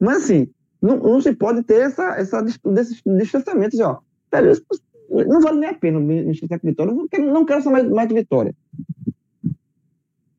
[0.00, 0.48] Mas assim,
[0.80, 4.00] Não, não se pode ter essa, essa, desses distanciamentos, ó.
[5.10, 8.08] Não vale nem a pena me distanciar com Vitória, não quero, não quero mais, mais
[8.08, 8.54] de Vitória.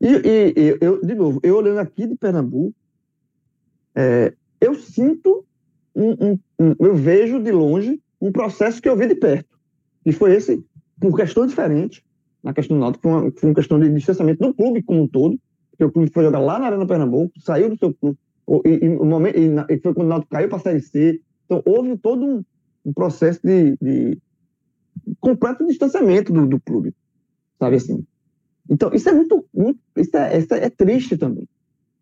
[0.01, 2.73] E, e, e, eu, de novo, eu olhando aqui de Pernambuco,
[3.95, 5.45] é, eu sinto,
[5.95, 9.57] um, um, um, eu vejo de longe um processo que eu vi de perto.
[10.05, 10.63] E foi esse,
[10.99, 12.01] por questões diferentes,
[12.43, 15.07] na questão do Náutico, foi uma, foi uma questão de distanciamento do clube como um
[15.07, 15.39] todo,
[15.71, 18.17] porque o clube foi jogar lá na Arena Pernambuco, saiu do seu clube,
[18.65, 21.21] e, e, momento, e foi quando o Náutico caiu para a Série C.
[21.45, 22.43] Então, houve todo um,
[22.85, 24.17] um processo de, de,
[25.19, 26.93] completo distanciamento do, do clube,
[27.59, 28.05] sabe assim.
[28.69, 31.47] Então, isso é muito, muito isso, é, isso é triste também.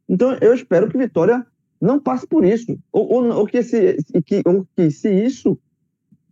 [0.07, 1.45] Então, eu espero que Vitória
[1.79, 2.77] não passe por isso.
[2.91, 5.57] Ou, ou, ou, que, esse, que, ou que se isso,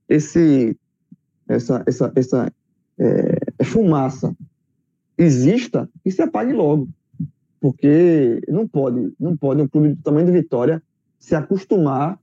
[0.09, 0.77] esse,
[1.47, 2.53] essa, essa, essa
[2.97, 4.35] é, fumaça
[5.17, 6.89] exista, que se apague logo.
[7.59, 10.83] Porque não pode, não pode um clube do tamanho de Vitória
[11.17, 12.19] se acostumar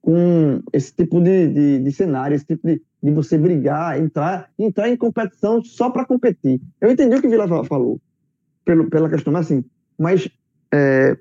[0.00, 4.88] com esse tipo de, de, de cenário, esse tipo de, de você brigar, entrar, entrar
[4.88, 6.60] em competição só para competir.
[6.80, 8.00] Eu entendi o que o Vila falou,
[8.64, 9.64] pelo, pela questão, mas assim,
[9.98, 10.28] mas
[10.72, 11.16] é,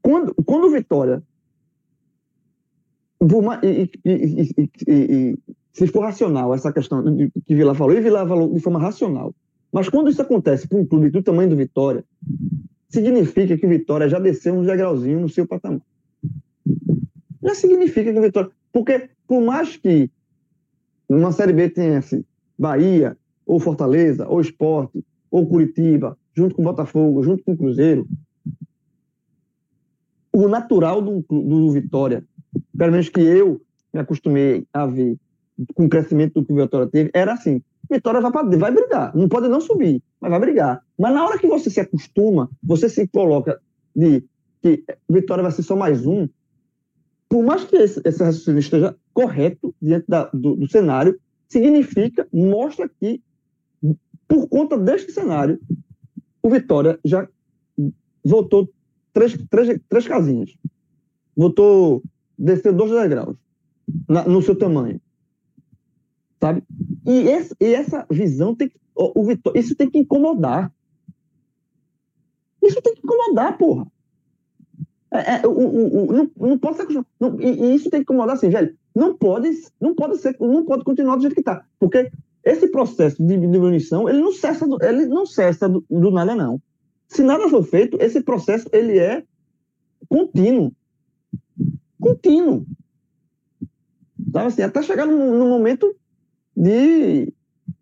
[0.00, 1.22] quando, quando o Vitória
[3.62, 5.38] e, e, e,
[5.72, 7.02] se for racional essa questão
[7.44, 9.34] que Vila falou, e Vila falou de forma racional,
[9.72, 12.04] mas quando isso acontece para um clube do tamanho do Vitória,
[12.88, 15.82] significa que o Vitória já desceu um degrauzinho no seu patamar.
[17.46, 18.50] Já significa que o Vitória.
[18.72, 20.10] Porque, por mais que
[21.08, 22.24] uma Série B tenha assim,
[22.58, 23.16] Bahia,
[23.46, 28.08] ou Fortaleza, ou Esporte, ou Curitiba, junto com Botafogo, junto com Cruzeiro,
[30.32, 32.24] o natural do, do Vitória,
[32.76, 33.60] pelo menos que eu
[33.94, 35.16] me acostumei a ver
[35.74, 39.16] com o crescimento do que o Vitória teve, era assim: Vitória vai, pra, vai brigar,
[39.16, 40.82] não pode não subir, mas vai brigar.
[40.98, 43.60] Mas na hora que você se acostuma, você se coloca
[43.94, 44.24] de
[44.60, 46.28] que Vitória vai ser só mais um,
[47.28, 51.18] por mais que esse, esse raciocínio esteja correto diante da, do, do cenário,
[51.48, 53.22] significa, mostra que,
[54.28, 55.60] por conta deste cenário,
[56.42, 57.28] o Vitória já
[58.24, 58.70] votou
[59.12, 60.56] três, três, três casinhas.
[61.36, 62.02] Votou,
[62.38, 63.36] desceu dois degraus
[64.08, 65.00] na, no seu tamanho.
[66.40, 66.62] Sabe?
[67.06, 68.76] E, esse, e essa visão tem que.
[68.94, 70.72] O, o Vitória, isso tem que incomodar.
[72.62, 73.86] Isso tem que incomodar, porra.
[75.12, 76.86] É, é, o, o, o, não, não pode ser.
[77.20, 78.76] Não, e, e, isso tem que incomodar assim, velho.
[78.94, 79.50] Não pode,
[79.80, 81.64] não pode ser, não pode continuar do jeito que está.
[81.78, 82.10] Porque
[82.44, 86.60] esse processo de diminuição, ele não cessa do, ele não cessa do, do, nada, não.
[87.08, 89.22] Se nada for feito, esse processo ele é
[90.08, 90.72] contínuo.
[92.00, 92.66] Contínuo.
[94.32, 95.94] Sabe assim, até chegar no, no momento
[96.56, 97.32] de,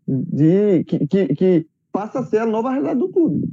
[0.07, 3.49] de que, que, que passa a ser a nova realidade do clube.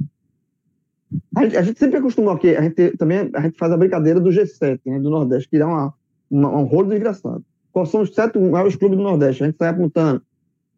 [1.36, 4.20] A gente, a gente, sempre acostumou aqui, a gente também a gente faz a brincadeira
[4.20, 5.94] do G7, né, do Nordeste, que dá uma,
[6.30, 7.44] uma, um rolo desgraçado.
[7.72, 9.42] Quais são os sete maiores clubes do Nordeste?
[9.42, 10.22] A gente sai apontando.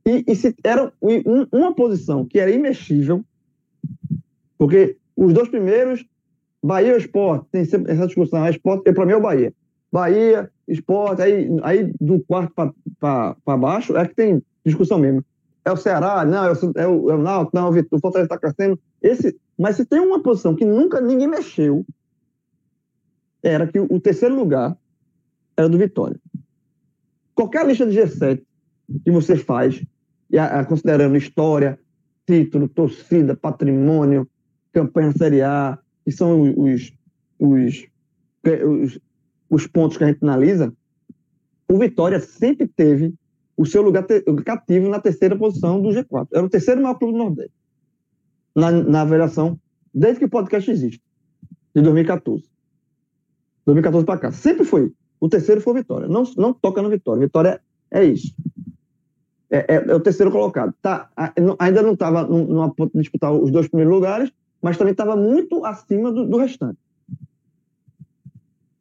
[0.07, 3.25] E, e se era um, uma posição que era imexível,
[4.59, 6.05] porque os dois primeiros,
[6.63, 9.53] Bahia ou Esporte, tem sempre essa discussão, esporte, para mim é o Bahia.
[9.93, 12.53] Bahia, Esporte, aí, aí do quarto
[12.99, 15.25] para baixo é que tem discussão mesmo.
[15.65, 18.39] É o Ceará, não, é o, é o, é o Náutico, não, o Fortaleza está
[18.39, 18.79] crescendo.
[19.05, 21.85] Esse, mas se tem uma posição que nunca ninguém mexeu,
[23.43, 24.75] era que o terceiro lugar
[25.55, 26.19] era do Vitória.
[27.35, 28.43] Qualquer lista de G7
[29.05, 29.85] que você faz,
[30.69, 31.79] considerando história,
[32.27, 34.27] título, torcida, patrimônio,
[34.73, 36.91] campanha Série A, que são os,
[37.39, 37.87] os,
[38.49, 38.99] os,
[39.51, 40.73] os pontos que a gente analisa,
[41.69, 43.13] o Vitória sempre teve
[43.55, 44.07] o seu lugar
[44.47, 46.29] cativo na terceira posição do G4.
[46.33, 47.64] Era o terceiro maior clube do Nordeste
[48.55, 49.59] na, na avaliação
[49.93, 51.03] desde que o podcast existe,
[51.75, 52.45] de 2014.
[53.67, 54.33] 2014 para cá.
[54.33, 54.93] Sempre foi.
[55.21, 56.09] O terceiro foi Vitória.
[56.09, 57.21] Não, não toca no Vitória.
[57.21, 58.35] Vitória é isso.
[59.51, 60.75] É, é, é o terceiro colocado.
[60.83, 61.11] Tá,
[61.59, 65.65] ainda não estava numa ponto de disputar os dois primeiros lugares, mas também estava muito
[65.65, 66.79] acima do, do, restante.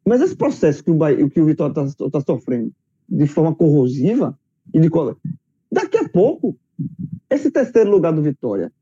[0.04, 2.72] Mas esse processo que o, Bahia, que o Vitória está tá sofrendo
[3.08, 4.38] de forma corrosiva,
[4.72, 4.90] e de,
[5.70, 6.56] daqui a pouco,
[7.30, 8.72] esse terceiro lugar do Vitória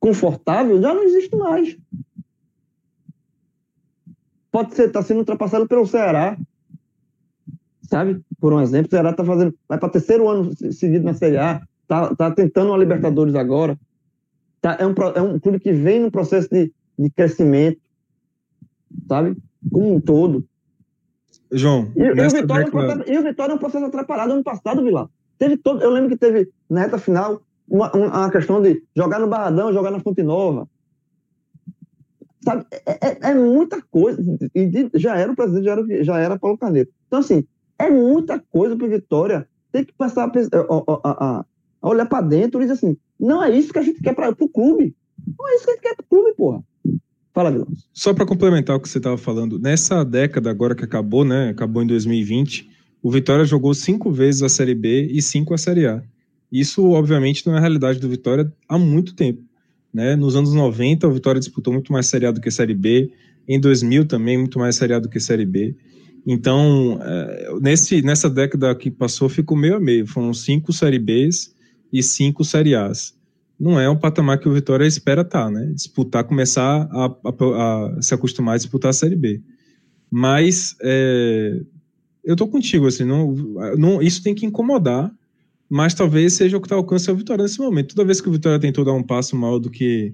[0.00, 1.76] confortável já não existe mais.
[4.50, 6.36] Pode ser, está sendo ultrapassado pelo Ceará.
[7.82, 8.20] Sabe?
[8.40, 9.54] Por um exemplo, o Ceará está fazendo.
[9.68, 11.62] Vai para terceiro ano seguido na Série A.
[11.82, 13.78] Está tá tentando uma Libertadores agora.
[14.60, 17.80] Tá, é, um, é um clube que vem num processo de, de crescimento.
[19.06, 19.36] Sabe?
[19.70, 20.44] Como um todo.
[21.52, 21.92] João.
[21.94, 24.42] E, e, o Vitória, é um processo, e o Vitória é um processo atrapalhado ano
[24.42, 25.08] passado, Vilar.
[25.38, 27.40] Teve todo, eu lembro que teve, na reta final,
[27.70, 30.68] uma, uma questão de jogar no Barradão, jogar na Fonte Nova.
[32.42, 32.66] Sabe?
[32.84, 34.20] É, é, é muita coisa.
[34.54, 36.90] E já era o presidente, já era, já era Paulo Carneiro.
[37.06, 37.44] Então, assim,
[37.78, 39.48] é muita coisa para Vitória.
[39.70, 41.44] Tem que passar a, a, a,
[41.82, 44.30] a olhar para dentro e dizer assim: não é isso que a gente quer para
[44.30, 44.94] o clube.
[45.38, 46.64] Não é isso que a gente quer para o clube, porra.
[47.32, 47.68] Fala, Vilão.
[47.92, 51.50] Só para complementar o que você estava falando, nessa década agora que acabou, né?
[51.50, 52.68] Acabou em 2020,
[53.02, 56.02] o Vitória jogou cinco vezes a Série B e cinco a Série A.
[56.50, 59.42] Isso, obviamente, não é a realidade do Vitória há muito tempo.
[59.92, 60.16] Né?
[60.16, 63.10] Nos anos 90, o Vitória disputou muito mais Série A do que Série B.
[63.48, 65.74] Em 2000 também, muito mais Série A do que Série B.
[66.26, 70.06] Então, é, nesse, nessa década que passou, ficou meio a meio.
[70.06, 71.54] Foram cinco Série Bs
[71.92, 73.18] e cinco Série As
[73.60, 75.70] não é um patamar que o Vitória espera estar, tá, né?
[75.74, 79.42] Disputar, começar a, a, a, se acostumar a disputar a Série B.
[80.10, 81.60] Mas é,
[82.24, 83.34] eu tô contigo, assim, não,
[83.76, 85.12] não, isso tem que incomodar,
[85.70, 87.94] mas talvez seja o que está alcançando a Vitória nesse momento.
[87.94, 90.12] Toda vez que o Vitória tentou dar um passo maior do que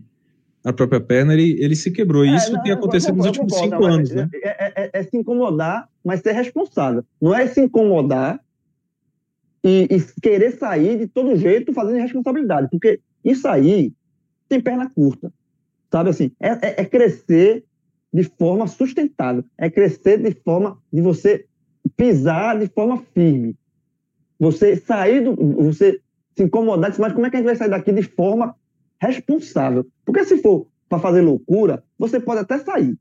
[0.62, 2.26] a própria perna, ele, ele se quebrou.
[2.26, 4.28] E é, isso não, tem acontecido nos últimos cinco anos, né?
[4.34, 7.02] É, é, é, é, se incomodar, mas ser responsável.
[7.22, 8.38] Não é se incomodar
[9.64, 13.94] e, e querer sair de todo jeito fazendo responsabilidade, porque isso aí
[14.50, 15.32] tem perna curta.
[15.90, 16.32] Sabe assim?
[16.38, 17.64] É, é, é crescer
[18.12, 19.42] de forma sustentável.
[19.56, 21.46] É crescer de forma de você
[21.96, 23.56] pisar de forma firme.
[24.38, 25.34] Você sair do.
[25.64, 26.00] Você
[26.36, 28.54] se incomodar, mas como é que a gente vai sair daqui de forma
[29.00, 29.86] responsável?
[30.04, 32.96] Porque se for para fazer loucura, você pode até sair.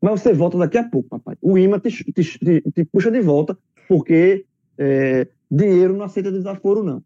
[0.00, 1.36] Mas você volta daqui a pouco, papai.
[1.40, 3.56] O imã te, te, te, te puxa de volta,
[3.88, 4.44] porque
[4.76, 7.02] é, dinheiro não aceita desaforo, não.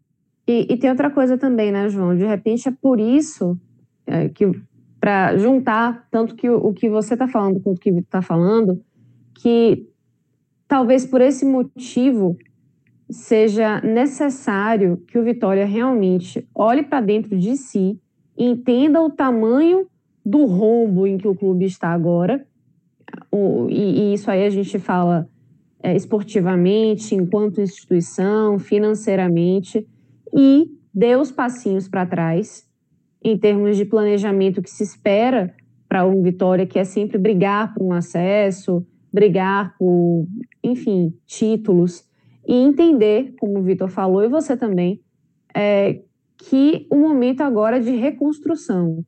[0.47, 2.15] E, e, tem outra coisa também, né, João?
[2.15, 3.57] De repente é por isso
[4.05, 4.45] é, que,
[4.99, 8.81] para juntar tanto que o, o, que você está falando com o que está falando,
[9.35, 9.87] que
[10.67, 12.37] talvez por esse motivo
[13.13, 17.99] seja necessário que o Vitória realmente olhe para dentro de si,
[18.37, 19.87] entenda o tamanho
[20.25, 22.45] do rombo em que o clube está agora,
[23.69, 25.29] e, e, isso aí a gente fala
[25.81, 29.87] é, esportivamente, enquanto instituição, financeiramente,
[30.33, 32.67] e dê os passinhos para trás
[33.23, 35.53] em termos de planejamento que se espera
[35.87, 40.25] para um Vitória, que é sempre brigar por um acesso, brigar por,
[40.63, 42.03] enfim, títulos,
[42.47, 45.01] e entender, como o Vitor falou, e você também,
[45.55, 46.01] é,
[46.37, 49.03] que o momento agora é de reconstrução,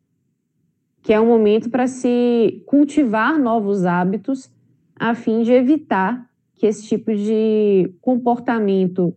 [1.02, 4.50] que é um momento para se cultivar novos hábitos
[4.96, 9.16] a fim de evitar que esse tipo de comportamento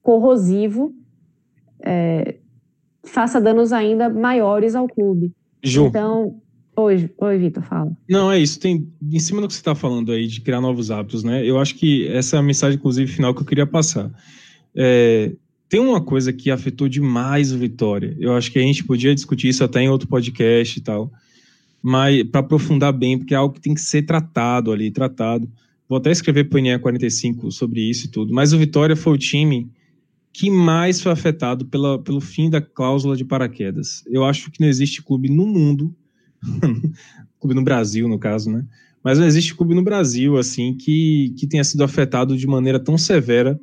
[0.00, 0.94] corrosivo
[1.80, 2.36] é,
[3.02, 5.32] faça danos ainda maiores ao clube.
[5.62, 5.86] Ju.
[5.86, 6.40] Então,
[6.76, 7.96] oi, oi Vitor, fala.
[8.08, 8.58] Não, é isso.
[8.58, 11.44] Tem, em cima do que você está falando aí, de criar novos hábitos, né?
[11.44, 14.10] Eu acho que essa é a mensagem, inclusive, final que eu queria passar.
[14.74, 15.32] É,
[15.68, 18.16] tem uma coisa que afetou demais o Vitória.
[18.20, 21.10] Eu acho que a gente podia discutir isso até em outro podcast e tal,
[21.82, 25.50] mas para aprofundar bem, porque é algo que tem que ser tratado ali, tratado.
[25.88, 28.32] Vou até escrever para o INE 45 sobre isso e tudo.
[28.32, 29.70] Mas o Vitória foi o time
[30.32, 34.02] que mais foi afetado pela, pelo fim da cláusula de paraquedas.
[34.06, 35.94] Eu acho que não existe clube no mundo,
[37.40, 38.64] clube no Brasil, no caso, né?
[39.02, 42.96] Mas não existe clube no Brasil, assim, que, que tenha sido afetado de maneira tão
[42.96, 43.60] severa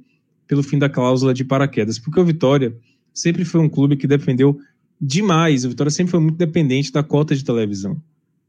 [0.47, 1.97] pelo fim da cláusula de paraquedas.
[1.97, 2.75] Porque o Vitória
[3.13, 4.59] sempre foi um clube que dependeu
[4.99, 5.65] demais.
[5.65, 7.99] O Vitória sempre foi muito dependente da cota de televisão.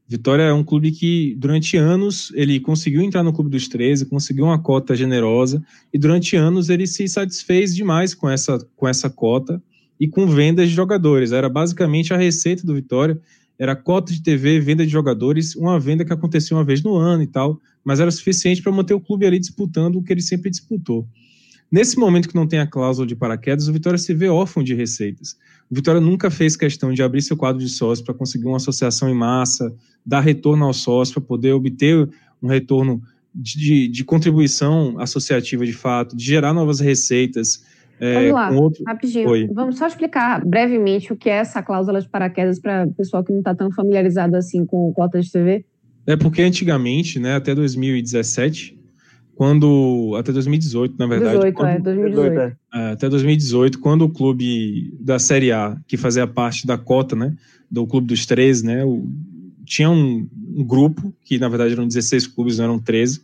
[0.07, 4.45] Vitória é um clube que, durante anos, ele conseguiu entrar no Clube dos 13, conseguiu
[4.45, 5.63] uma cota generosa,
[5.93, 9.63] e durante anos ele se satisfez demais com essa, com essa cota
[9.99, 11.31] e com vendas de jogadores.
[11.31, 13.19] Era basicamente a receita do Vitória,
[13.63, 17.23] era cota de TV, venda de jogadores, uma venda que acontecia uma vez no ano
[17.23, 20.51] e tal, mas era suficiente para manter o clube ali disputando o que ele sempre
[20.51, 21.07] disputou.
[21.71, 24.75] Nesse momento que não tem a cláusula de paraquedas, o Vitória se vê órfão de
[24.75, 25.37] receitas.
[25.71, 29.09] O Vitória nunca fez questão de abrir seu quadro de sócio para conseguir uma associação
[29.09, 29.73] em massa,
[30.05, 32.09] dar retorno ao sócio, para poder obter
[32.41, 33.01] um retorno
[33.33, 37.63] de, de, de, contribuição associativa de fato, de gerar novas receitas.
[37.99, 38.83] É, Vamos lá, outro...
[38.85, 39.29] rapidinho.
[39.29, 39.49] Oi.
[39.53, 43.31] Vamos só explicar brevemente o que é essa cláusula de paraquedas para o pessoal que
[43.31, 45.65] não está tão familiarizado assim com cota de TV.
[46.05, 48.77] É porque antigamente, né, até 2017,
[49.35, 51.37] quando até 2018, na verdade.
[51.37, 52.39] 18, quando, é, 2018.
[52.39, 52.55] É.
[52.73, 57.33] é, até 2018, quando o clube da Série A, que fazia parte da cota, né,
[57.69, 59.07] do clube dos 13, né, o,
[59.65, 63.21] tinha um, um, grupo, que na verdade eram 16 clubes, não eram 13,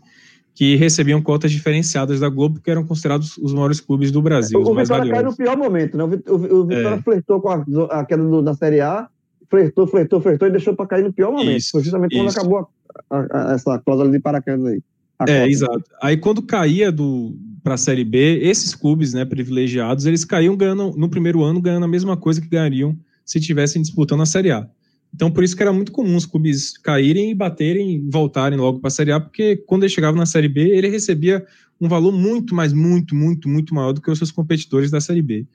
[0.59, 4.59] que recebiam cotas diferenciadas da Globo, que eram considerados os maiores clubes do Brasil.
[4.59, 6.03] O, Vitória caiu no pior momento, né?
[6.03, 7.01] O, Vitória é.
[7.01, 9.07] flertou com a, a queda do, da Série A,
[9.49, 11.55] flertou, flertou, flertou e deixou para cair no pior momento.
[11.55, 12.25] Isso, Foi justamente isso.
[12.25, 12.67] quando acabou
[13.09, 14.81] a, a, essa cláusula de paraquedas aí.
[15.29, 15.81] É, exato.
[16.01, 17.33] Aí quando caía do
[17.63, 21.85] para a Série B, esses clubes, né, privilegiados, eles caíam ganhando no primeiro ano ganhando
[21.85, 24.67] a mesma coisa que ganhariam se tivessem disputando a Série A.
[25.13, 28.79] Então, por isso que era muito comum os clubes caírem e baterem e voltarem logo
[28.79, 31.45] para a Série A, porque quando ele chegava na Série B, ele recebia
[31.81, 35.21] um valor muito, mais muito, muito, muito maior do que os seus competidores da Série
[35.21, 35.47] B.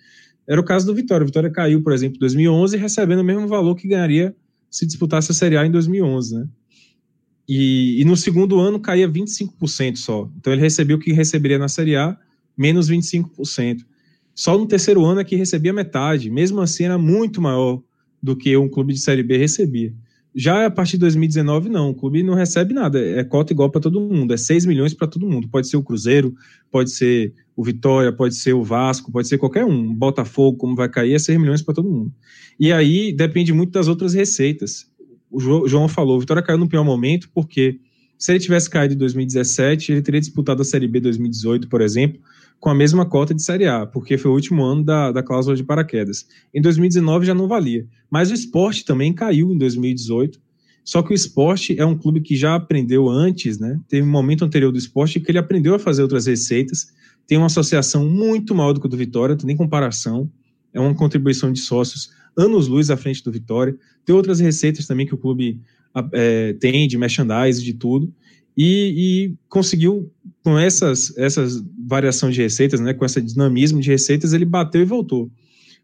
[0.47, 1.23] Era o caso do Vitória.
[1.23, 4.35] O Vitória caiu, por exemplo, em 2011, recebendo o mesmo valor que ganharia
[4.71, 6.49] se disputasse a Série A em 2011, né?
[7.49, 10.31] E, e no segundo ano caía 25% só.
[10.39, 12.17] Então ele recebeu o que receberia na Série A,
[12.57, 13.85] menos 25%.
[14.35, 16.31] Só no terceiro ano é que recebia metade.
[16.31, 17.83] Mesmo assim, era muito maior
[18.25, 19.93] do que um clube de Série B recebia.
[20.35, 21.91] Já a partir de 2019, não.
[21.91, 22.99] O clube não recebe nada.
[22.99, 24.33] É cota igual para todo mundo.
[24.33, 25.47] É 6 milhões para todo mundo.
[25.47, 26.35] Pode ser o Cruzeiro,
[26.71, 29.95] pode ser o Vitória, pode ser o Vasco, pode ser qualquer um.
[29.95, 32.11] Botafogo, como vai cair, é 6 milhões para todo mundo.
[32.59, 34.91] E aí depende muito das outras receitas.
[35.31, 37.79] O João falou, o Vitória caiu no pior momento porque
[38.19, 42.19] se ele tivesse caído em 2017, ele teria disputado a Série B 2018, por exemplo,
[42.65, 45.55] com a mesma cota de Série A, porque foi o último ano da, da cláusula
[45.55, 46.27] de paraquedas.
[46.55, 47.87] Em 2019 já não valia.
[48.11, 50.41] Mas o esporte também caiu em 2018.
[50.83, 53.79] Só que o esporte é um clube que já aprendeu antes, né?
[53.87, 56.87] Teve um momento anterior do esporte que ele aprendeu a fazer outras receitas.
[57.27, 60.31] Tem uma associação muito maior do que o do Vitória, não tem nem comparação.
[60.73, 63.77] É uma contribuição de sócios anos-luz à frente do Vitória.
[64.07, 65.61] Tem outras receitas também que o clube
[66.15, 68.11] é, tem, de merchandise, de tudo
[68.57, 70.13] e, e, conseguiu,
[70.45, 74.85] com essas, essas variação de receitas, né, com esse dinamismo de receitas, ele bateu e
[74.85, 75.31] voltou.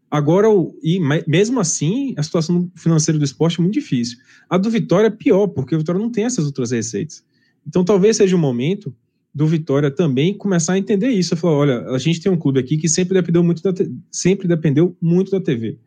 [0.09, 0.47] Agora,
[0.83, 4.19] e mesmo assim, a situação financeira do esporte é muito difícil.
[4.47, 7.23] A do Vitória é pior, porque o Vitória não tem essas outras receitas.
[7.65, 8.93] Então, talvez seja o momento
[9.33, 11.35] do Vitória também começar a entender isso.
[11.37, 13.73] Falar, olha, a gente tem um clube aqui que sempre dependeu muito da,
[14.11, 15.79] sempre dependeu muito da TV.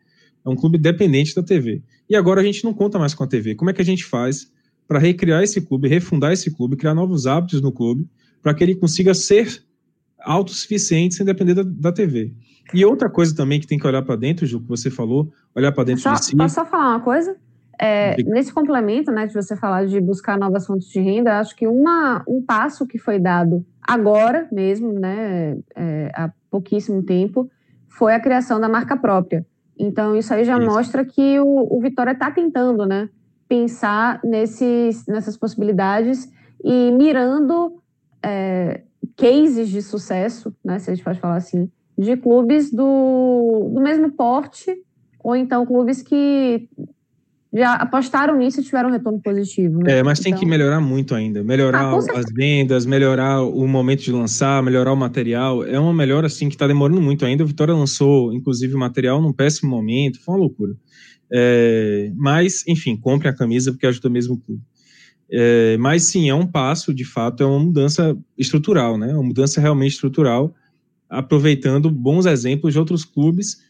[0.43, 1.81] É um clube dependente da TV.
[2.09, 3.55] E agora a gente não conta mais com a TV.
[3.55, 4.51] Como é que a gente faz
[4.87, 8.07] para recriar esse clube, refundar esse clube, criar novos hábitos no clube,
[8.45, 9.65] para que ele consiga ser
[10.19, 12.31] autossuficiente sem depender da, da, TV.
[12.71, 15.71] E outra coisa também que tem que olhar para dentro, Ju, que você falou, olhar
[15.71, 16.37] para dentro só, de si.
[16.37, 17.35] Posso só falar uma coisa?
[17.81, 21.67] É, nesse complemento, né, de você falar de buscar novas fontes de renda, acho que
[21.67, 27.49] uma, um passo que foi dado agora mesmo, né, é, há pouquíssimo tempo,
[27.89, 29.43] foi a criação da marca própria.
[29.75, 30.67] Então, isso aí já isso.
[30.67, 33.09] mostra que o, o Vitória está tentando, né,
[33.49, 36.29] pensar nesses, nessas possibilidades
[36.63, 37.81] e mirando
[38.25, 38.81] é,
[39.15, 44.11] cases de sucesso, né, se a gente pode falar assim, de clubes do, do mesmo
[44.11, 44.75] porte,
[45.23, 46.67] ou então clubes que
[47.53, 49.79] já apostaram nisso e tiveram um retorno positivo.
[49.79, 49.99] Né?
[49.99, 51.41] É, mas tem que então melhorar muito ainda.
[51.41, 55.63] Melhorar ah, as vendas, melhorar o momento de lançar, melhorar o material.
[55.63, 57.45] É uma melhora, assim, que está demorando muito ainda.
[57.45, 60.19] O Vitória lançou, inclusive, o material num péssimo momento.
[60.21, 60.73] Foi uma loucura.
[61.31, 64.61] É, mas, enfim, compre a camisa porque ajuda mesmo o clube.
[65.29, 69.13] É, mas sim, é um passo, de fato, é uma mudança estrutural, né?
[69.13, 70.53] Uma mudança realmente estrutural,
[71.09, 73.63] aproveitando bons exemplos de outros clubes,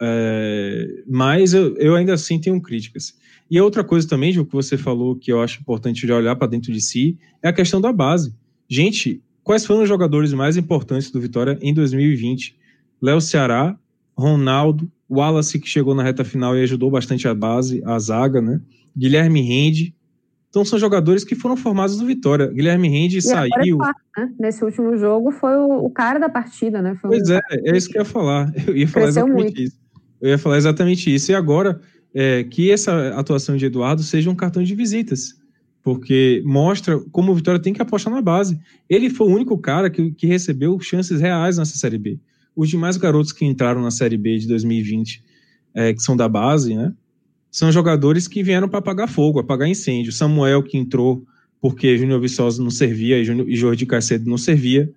[0.00, 3.14] é, mas eu, eu, ainda assim tenho críticas.
[3.50, 6.48] E outra coisa também, Ju, que você falou que eu acho importante de olhar para
[6.48, 8.34] dentro de si, é a questão da base.
[8.68, 12.56] Gente, quais foram os jogadores mais importantes do Vitória em 2020?
[13.00, 13.78] Léo Ceará,
[14.16, 18.60] Ronaldo, Wallace, que chegou na reta final e ajudou bastante a base, a zaga, né?
[18.96, 19.94] Guilherme Rende.
[20.56, 22.46] Então são jogadores que foram formados do Vitória.
[22.46, 23.76] Guilherme Rende saiu.
[23.76, 24.32] né?
[24.40, 26.96] Nesse último jogo foi o, o, cara da partida, né?
[26.98, 28.50] Foi pois é, é isso que eu ia falar.
[28.66, 29.60] Eu ia falar exatamente muito.
[29.60, 29.76] isso.
[30.18, 31.30] Eu ia falar exatamente isso.
[31.30, 31.78] E agora,
[32.14, 35.34] é, que essa atuação de Eduardo seja um cartão de visitas.
[35.82, 38.58] Porque mostra como o Vitória tem que apostar na base.
[38.88, 42.18] Ele foi o único cara que, que recebeu chances reais nessa Série B.
[42.56, 45.22] Os demais garotos que entraram na Série B de 2020,
[45.74, 46.94] é, que são da base, né?
[47.56, 50.12] São jogadores que vieram para apagar fogo, apagar incêndio.
[50.12, 51.24] Samuel, que entrou
[51.58, 54.92] porque Júnior Viçosa não servia e Jordi Carcedo não servia.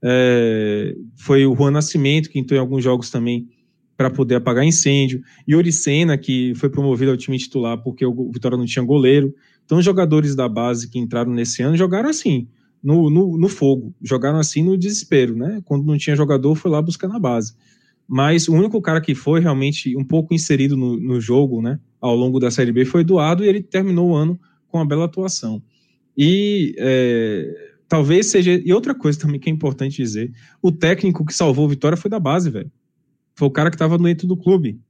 [0.00, 3.46] É, foi o Juan Nascimento, que entrou em alguns jogos também
[3.94, 5.22] para poder apagar incêndio.
[5.46, 9.34] Yuri Senna, que foi promovido ao time titular porque o Vitória não tinha goleiro.
[9.66, 12.48] Então, os jogadores da base que entraram nesse ano jogaram assim
[12.82, 15.60] no, no, no, fogo, jogaram assim no desespero, né?
[15.62, 17.52] Quando não tinha jogador, foi lá buscar na base.
[18.08, 22.16] Mas o único cara que foi realmente um pouco inserido no, no jogo, né, ao
[22.16, 25.62] longo da Série B foi Eduardo e ele terminou o ano com uma bela atuação.
[26.16, 28.50] E é, talvez seja.
[28.64, 30.32] E outra coisa também que é importante dizer:
[30.62, 32.72] o técnico que salvou a vitória foi da base, velho.
[33.34, 34.80] Foi o cara que estava dentro do clube.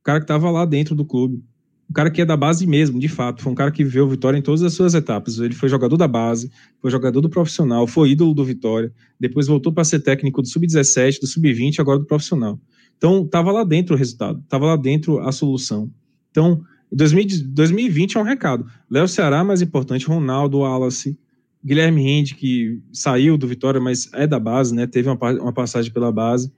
[0.00, 1.42] O cara que estava lá dentro do clube
[1.88, 3.42] um cara que é da base mesmo, de fato.
[3.42, 5.38] Foi um cara que viveu o Vitória em todas as suas etapas.
[5.38, 9.72] Ele foi jogador da base, foi jogador do profissional, foi ídolo do Vitória, depois voltou
[9.72, 12.60] para ser técnico do sub-17, do sub-20, agora do profissional.
[12.96, 15.90] Então, estava lá dentro o resultado, estava lá dentro a solução.
[16.30, 18.66] Então, 2020 é um recado.
[18.90, 21.18] Léo Ceará, mais importante, Ronaldo, Wallace,
[21.64, 24.86] Guilherme Rende, que saiu do Vitória, mas é da base, né?
[24.86, 26.52] Teve uma, uma passagem pela base.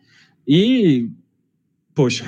[0.46, 1.10] E,
[1.94, 2.24] poxa,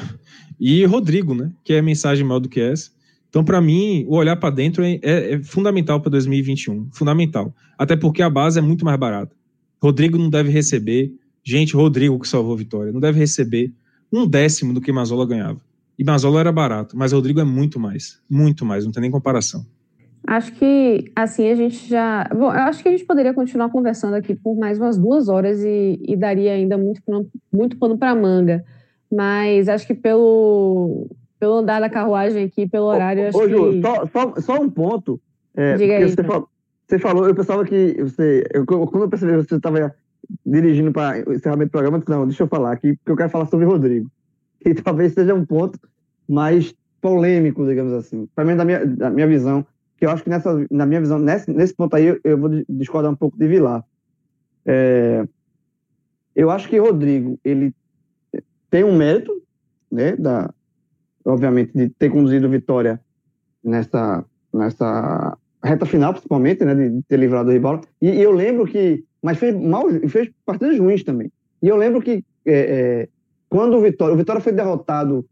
[0.60, 1.50] e Rodrigo, né?
[1.64, 2.90] Que é mensagem maior do que essa,
[3.30, 6.88] Então, para mim, o olhar para dentro é, é, é fundamental para 2021.
[6.92, 7.54] Fundamental.
[7.78, 9.34] Até porque a base é muito mais barata.
[9.80, 11.12] Rodrigo não deve receber.
[11.42, 13.72] Gente, Rodrigo que salvou a vitória, não deve receber
[14.12, 15.60] um décimo do que Mazola ganhava.
[15.98, 18.20] E Mazola era barato, mas Rodrigo é muito mais.
[18.28, 19.64] Muito mais, não tem nem comparação.
[20.26, 22.28] Acho que assim a gente já.
[22.30, 25.62] Bom, eu acho que a gente poderia continuar conversando aqui por mais umas duas horas
[25.64, 27.00] e, e daria ainda muito,
[27.50, 28.64] muito pano para manga.
[29.10, 31.08] Mas acho que pelo,
[31.38, 33.24] pelo andar da carruagem aqui, pelo horário.
[33.24, 33.82] Ô, acho ô Ju, que...
[33.82, 35.20] só, só, só, um ponto.
[35.56, 36.48] É, Diga aí, você, falou,
[36.86, 38.44] você, falou, eu pensava que você.
[38.52, 39.94] Eu, quando eu percebi que você estava
[40.46, 43.16] dirigindo para o encerramento do programa, eu disse, não, deixa eu falar aqui, porque eu
[43.16, 44.10] quero falar sobre o Rodrigo.
[44.62, 45.80] E talvez seja um ponto
[46.28, 48.28] mais polêmico, digamos assim.
[48.34, 49.64] Para mim, da minha, da minha visão,
[49.96, 53.10] que eu acho que nessa, na minha visão, nesse, nesse ponto aí, eu, vou discordar
[53.10, 53.82] um pouco de Vilar.
[54.66, 55.26] É,
[56.36, 57.74] eu acho que Rodrigo, ele
[58.70, 59.42] tem um mérito,
[59.90, 60.52] né, da,
[61.24, 63.00] obviamente, de ter conduzido Vitória
[63.62, 67.80] nessa, nessa reta final, principalmente, né, de ter livrado o rival.
[68.00, 71.30] E, e, eu lembro que, mas fez mal, fez partidas ruins também.
[71.62, 73.08] E eu lembro que é, é,
[73.48, 75.26] quando o Vitória, o Vitória foi derrotado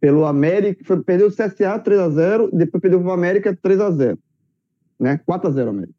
[0.00, 3.90] pelo América, foi, perdeu o CSA 3 a 0 depois perdeu o América 3 a
[3.90, 4.18] 0
[5.00, 5.18] né?
[5.24, 5.94] 4 a 0 América.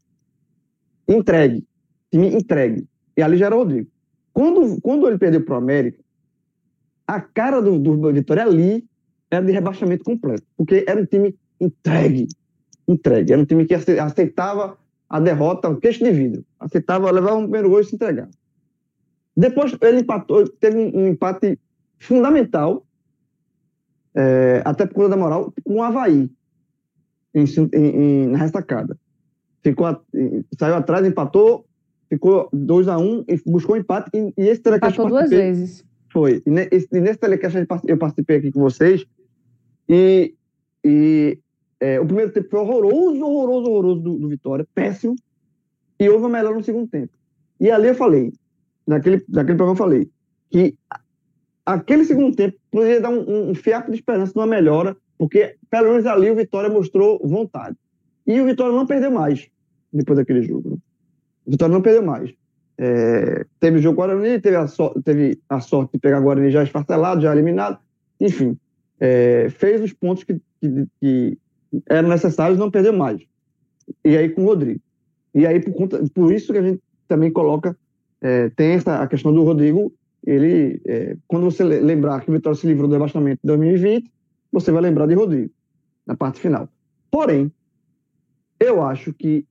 [1.07, 1.63] Entregue.
[2.11, 2.88] Time entregue.
[3.17, 3.89] E ali já era o Rodrigo.
[4.33, 6.05] Quando, quando ele perdeu para o América,
[7.08, 8.86] a cara do, do Vitória ali
[9.30, 12.28] era de rebaixamento completo, porque era um time entregue.
[12.88, 13.34] Entregue.
[13.34, 14.78] Era um time que aceitava
[15.10, 16.45] a derrota, o queixo de vidro.
[16.60, 18.30] Aceitava levar um primeiro gol e se entregar.
[19.36, 21.60] Depois ele empatou, teve um empate
[21.97, 22.86] fundamental
[24.16, 26.30] é, até por conta da moral, com o Havaí
[27.34, 28.97] em, em, na restacada.
[29.62, 29.88] Ficou,
[30.58, 31.66] saiu atrás, empatou,
[32.08, 34.10] ficou 2 a 1 um, e buscou empate.
[34.14, 35.84] E, e esse telecast Empatou duas vezes.
[36.16, 36.41] Foi.
[36.45, 39.05] E, e nesse telecast eu participei aqui com vocês.
[39.89, 40.34] E,
[40.82, 41.38] e
[41.78, 45.13] é, o primeiro tempo foi horroroso, horroroso, horroroso do, do, Vitória, péssimo.
[45.99, 47.11] E houve uma melhor no segundo tempo.
[47.59, 48.32] E ali eu falei,
[48.88, 50.09] naquele, naquele programa eu falei,
[50.49, 50.78] que
[51.66, 55.89] aquele segundo tempo poderia dar um, um fiapo de esperança de uma melhora, porque pelo
[55.89, 57.76] menos ali o Vitória mostrou vontade.
[58.26, 59.49] E o Vitória não perdeu mais
[59.91, 60.70] depois daquele jogo.
[60.70, 60.78] Né?
[61.45, 62.34] O Vitória não perdeu mais.
[62.78, 66.63] É, teve o jogo Guarani, teve a, so, teve a sorte de pegar Guarani já
[66.63, 67.80] esfartelado, já eliminado.
[68.19, 68.57] Enfim,
[68.99, 71.38] é, fez os pontos que, que, que,
[71.89, 73.21] eram necessários não perdeu mais.
[74.03, 74.82] E aí com o Rodrigo.
[75.34, 77.78] E aí, por, conta, por isso que a gente também coloca,
[78.21, 79.93] é, tem essa, a questão do Rodrigo
[80.26, 84.11] ele, é, quando você lembrar que o Vitória se livrou do rebaixamento em 2020,
[84.51, 85.51] você vai lembrar de Rodrigo,
[86.05, 86.67] na parte final.
[87.11, 87.51] Porém,
[88.59, 89.45] eu acho que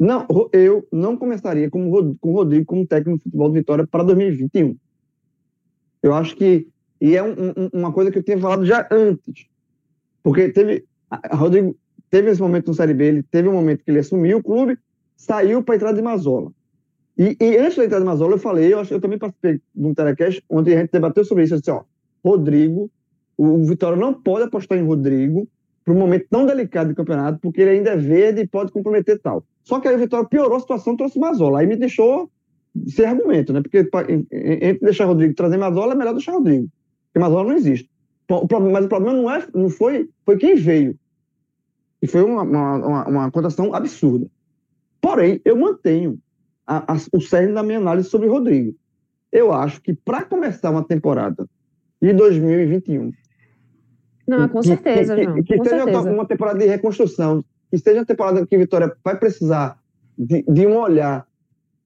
[0.00, 4.02] não, eu não começaria com, com o Rodrigo como técnico de futebol do Vitória para
[4.02, 4.74] 2021.
[6.02, 6.66] Eu acho que,
[6.98, 9.46] e é um, um, uma coisa que eu tinha falado já antes,
[10.22, 10.86] porque teve,
[11.30, 11.76] Rodrigo
[12.08, 14.78] teve esse momento no Série B, ele teve um momento que ele assumiu o clube,
[15.14, 16.50] saiu para entrar de Mazola.
[17.18, 19.86] E, e, antes da entrada do Mazola, eu falei, eu, acho, eu também participei de
[19.86, 21.54] um telecast onde a gente debateu sobre isso.
[21.54, 21.82] Eu disse, ó,
[22.24, 22.90] Rodrigo,
[23.36, 25.46] o Vitória não pode apostar em Rodrigo
[25.84, 29.20] para um momento tão delicado do campeonato, porque ele ainda é verde e pode comprometer
[29.20, 29.44] tal.
[29.70, 31.60] Só que aí o Vitória piorou a situação, trouxe Mazola.
[31.60, 32.28] Aí me deixou
[32.88, 33.62] sem argumento, né?
[33.62, 33.88] Porque
[34.32, 36.68] entre deixar Rodrigo e trazer Mazola, é melhor deixar Rodrigo.
[37.06, 37.88] Porque Mazola não existe.
[38.28, 40.98] Mas o problema não, é, não foi, foi quem veio.
[42.02, 44.26] E foi uma, uma, uma, uma cotação absurda.
[45.00, 46.18] Porém, eu mantenho
[46.66, 48.74] a, a, o cerne da minha análise sobre o Rodrigo.
[49.30, 51.48] Eu acho que para começar uma temporada
[52.02, 53.12] de 2021.
[54.26, 55.36] Não, com certeza, que, João.
[55.36, 56.10] Que, que com seja certeza.
[56.10, 59.78] uma temporada de reconstrução, que seja uma temporada que a Vitória vai precisar
[60.18, 61.26] de, de um olhar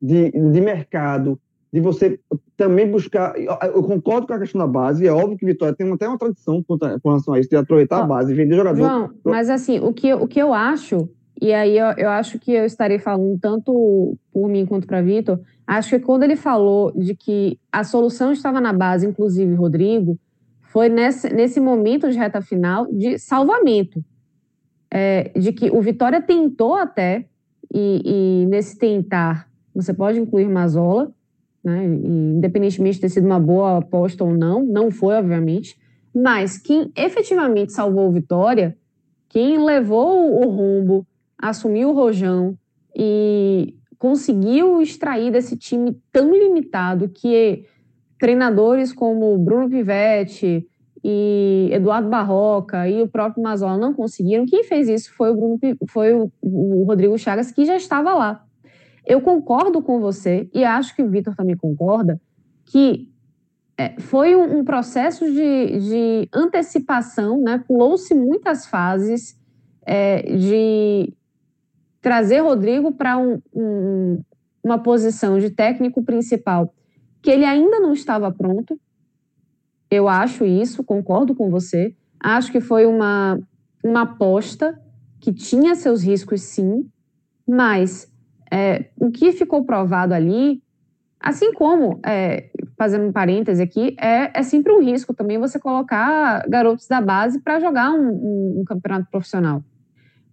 [0.01, 1.39] de, de mercado,
[1.73, 2.19] de você
[2.57, 3.35] também buscar.
[3.39, 6.63] Eu concordo com a questão da base, é óbvio que Vitória tem até uma tradição
[6.63, 8.79] com relação a isso, de aproveitar a base, vender jogador.
[8.79, 11.09] João, mas assim, o que, o que eu acho
[11.41, 15.41] e aí eu, eu acho que eu estarei falando tanto por mim quanto para Vitor.
[15.67, 20.19] Acho que quando ele falou de que a solução estava na base, inclusive Rodrigo,
[20.63, 24.03] foi nesse, nesse momento de reta final de salvamento.
[24.97, 27.27] É, de que o Vitória tentou até,
[27.75, 31.13] e, e, nesse tentar você pode incluir Mazola,
[31.65, 35.77] né, independentemente de ter sido uma boa aposta ou não, não foi, obviamente,
[36.15, 38.77] mas quem efetivamente salvou o Vitória,
[39.29, 41.05] quem levou o rumbo
[41.37, 42.57] assumiu o Rojão
[42.97, 47.65] e conseguiu extrair desse time tão limitado que
[48.17, 50.69] treinadores como Bruno Pivetti
[51.07, 54.47] e Eduardo Barroca e o próprio Mazola não conseguiram.
[54.47, 55.59] Quem fez isso foi o, Bruno,
[55.91, 58.43] foi o, o Rodrigo Chagas, que já estava lá.
[59.05, 62.19] Eu concordo com você, e acho que o Vitor também concorda,
[62.65, 63.13] que
[63.77, 67.63] é, foi um, um processo de, de, antecipação, né?
[67.69, 69.39] Pulou-se muitas fases
[69.85, 71.13] é, de
[72.01, 74.23] trazer Rodrigo para um, um,
[74.63, 76.73] uma posição de técnico principal
[77.21, 78.79] que ele ainda não estava pronto.
[79.91, 81.95] Eu acho isso, concordo com você.
[82.21, 83.39] Acho que foi uma,
[83.83, 84.81] uma aposta
[85.21, 86.87] que tinha seus riscos, sim,
[87.47, 88.11] mas
[88.51, 90.63] é, o que ficou provado ali,
[91.21, 96.47] assim como, é, fazendo um parêntese aqui, é, é sempre um risco também você colocar
[96.49, 99.63] garotos da base para jogar um, um, um, campeonato profissional.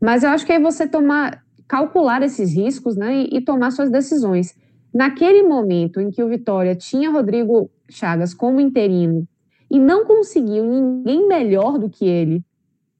[0.01, 3.89] Mas eu acho que aí você tomar, calcular esses riscos né, e, e tomar suas
[3.89, 4.55] decisões.
[4.93, 9.27] Naquele momento em que o Vitória tinha Rodrigo Chagas como interino
[9.71, 12.43] e não conseguiu ninguém melhor do que ele,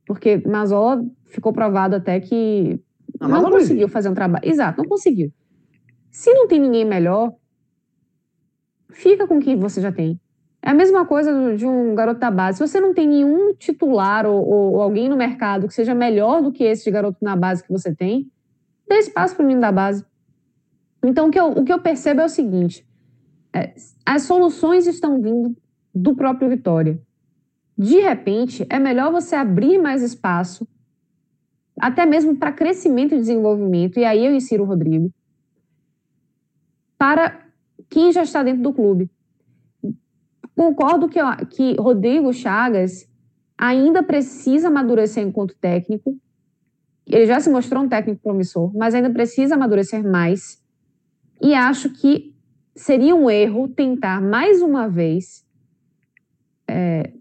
[0.06, 2.80] porque Mazola ficou provado até que
[3.20, 4.48] não, não conseguiu fazer um trabalho.
[4.48, 5.34] Exato, não conseguiu.
[6.10, 7.34] Se não tem ninguém melhor,
[8.90, 10.18] fica com o que você já tem.
[10.62, 12.58] É a mesma coisa de um garoto da base.
[12.58, 16.54] Se você não tem nenhum titular ou, ou, alguém no mercado que seja melhor do
[16.54, 18.32] que esse de garoto na base que você tem,
[18.88, 20.06] dê espaço para o menino da base.
[21.04, 22.88] Então, o que eu, o que eu percebo é o seguinte:
[23.54, 23.74] é,
[24.06, 25.54] as soluções estão vindo
[25.94, 27.02] do próprio Vitória.
[27.78, 30.68] De repente, é melhor você abrir mais espaço,
[31.80, 35.12] até mesmo para crescimento e desenvolvimento, e aí eu insiro o Rodrigo,
[36.98, 37.46] para
[37.90, 39.10] quem já está dentro do clube.
[40.56, 41.20] Concordo que,
[41.50, 43.10] que Rodrigo Chagas
[43.58, 46.16] ainda precisa amadurecer enquanto técnico.
[47.08, 50.62] Ele já se mostrou um técnico promissor, mas ainda precisa amadurecer mais.
[51.42, 52.36] E acho que
[52.76, 55.44] seria um erro tentar mais uma vez
[56.72, 57.14] é,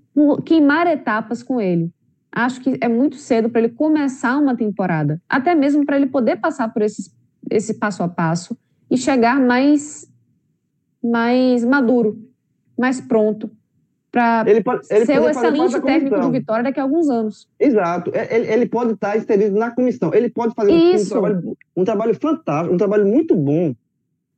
[0.45, 1.91] queimar etapas com ele.
[2.33, 6.37] Acho que é muito cedo para ele começar uma temporada, até mesmo para ele poder
[6.37, 7.13] passar por esse,
[7.51, 8.57] esse passo a passo
[8.91, 10.09] e chegar mais,
[11.03, 12.17] mais maduro,
[12.79, 13.51] mais pronto
[14.13, 14.45] para
[14.83, 17.49] ser o excelente técnico do Vitória daqui a alguns anos.
[17.59, 18.11] Exato.
[18.13, 20.13] É, ele, ele pode estar inserido na comissão.
[20.13, 23.73] Ele pode fazer um, um, trabalho, um trabalho fantástico, um trabalho muito bom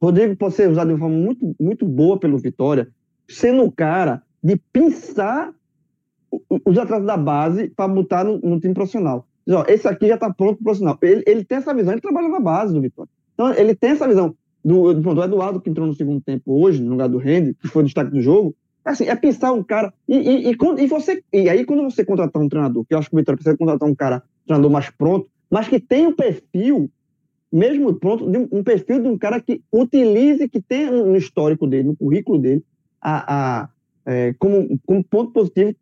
[0.03, 2.89] Rodrigo pode ser usado de uma forma muito, muito boa pelo Vitória,
[3.29, 5.53] sendo o cara de pensar
[6.65, 9.27] os atletas da base para botar no, no, time profissional.
[9.47, 10.99] Diz, ó, esse aqui já está pronto para o profissional.
[11.03, 13.11] Ele, ele tem essa visão, ele trabalha na base do Vitória.
[13.35, 14.35] Então, ele tem essa visão.
[14.65, 17.83] Do, do Eduardo, que entrou no segundo tempo hoje, no lugar do Rende, que foi
[17.83, 18.55] o destaque do jogo,
[18.85, 19.93] é assim, é pensar um cara.
[20.09, 23.11] E, e, e, e, você, e aí, quando você contratar um treinador, que eu acho
[23.11, 26.15] que o Vitória precisa contratar um cara, um treinador mais pronto, mas que tem o
[26.15, 26.89] perfil
[27.53, 31.89] mesmo pronto, de um perfil de um cara que utilize, que tem no histórico dele,
[31.89, 32.65] no currículo dele,
[32.99, 33.69] a, a
[34.07, 35.75] é, como, como ponto positivo,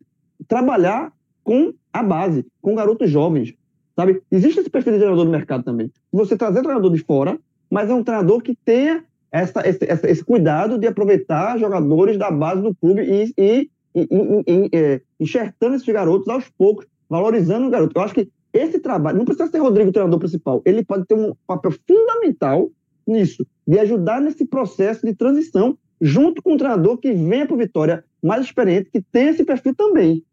[0.47, 1.11] trabalhar
[1.43, 3.53] com a base, com garotos jovens,
[3.95, 4.21] sabe?
[4.31, 5.91] Existe esse perfil de treinador no mercado também.
[6.11, 7.39] Você trazer treinador de fora,
[7.69, 12.61] mas é um treinador que tenha essa, esse, esse cuidado de aproveitar jogadores da base
[12.61, 14.07] do clube e, e, e,
[14.47, 17.97] e é, enxertando esses garotos aos poucos, valorizando o garoto.
[17.97, 21.15] Eu acho que esse trabalho, não precisa ser Rodrigo o treinador principal, ele pode ter
[21.15, 22.69] um papel fundamental
[23.07, 27.57] nisso, de ajudar nesse processo de transição, junto com um treinador que venha para o
[27.57, 30.23] Vitória mais experiente, que tem esse perfil também,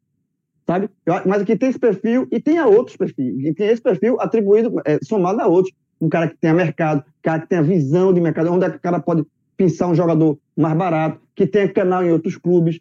[0.66, 0.90] sabe?
[1.26, 4.98] Mas que tem esse perfil e tenha outros perfis, e tem esse perfil atribuído, é,
[5.02, 5.74] somado a outros.
[6.00, 8.76] Um cara que tenha mercado, um cara que tenha visão de mercado, onde é que
[8.76, 9.24] o cara pode
[9.56, 12.80] pensar um jogador mais barato, que tenha canal em outros clubes,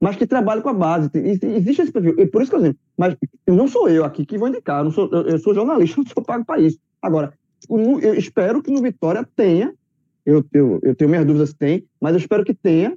[0.00, 1.10] mas que trabalha com a base.
[1.14, 2.14] Existe esse perfil.
[2.18, 3.14] E por isso que eu digo, mas
[3.46, 6.22] não sou eu aqui que vou indicar, eu, não sou, eu, sou jornalista, não sou
[6.24, 6.78] pago para isso.
[7.00, 7.34] Agora,
[7.68, 9.74] eu espero que no Vitória tenha,
[10.24, 12.96] eu, eu, eu tenho minhas dúvidas se tem, mas eu espero que tenha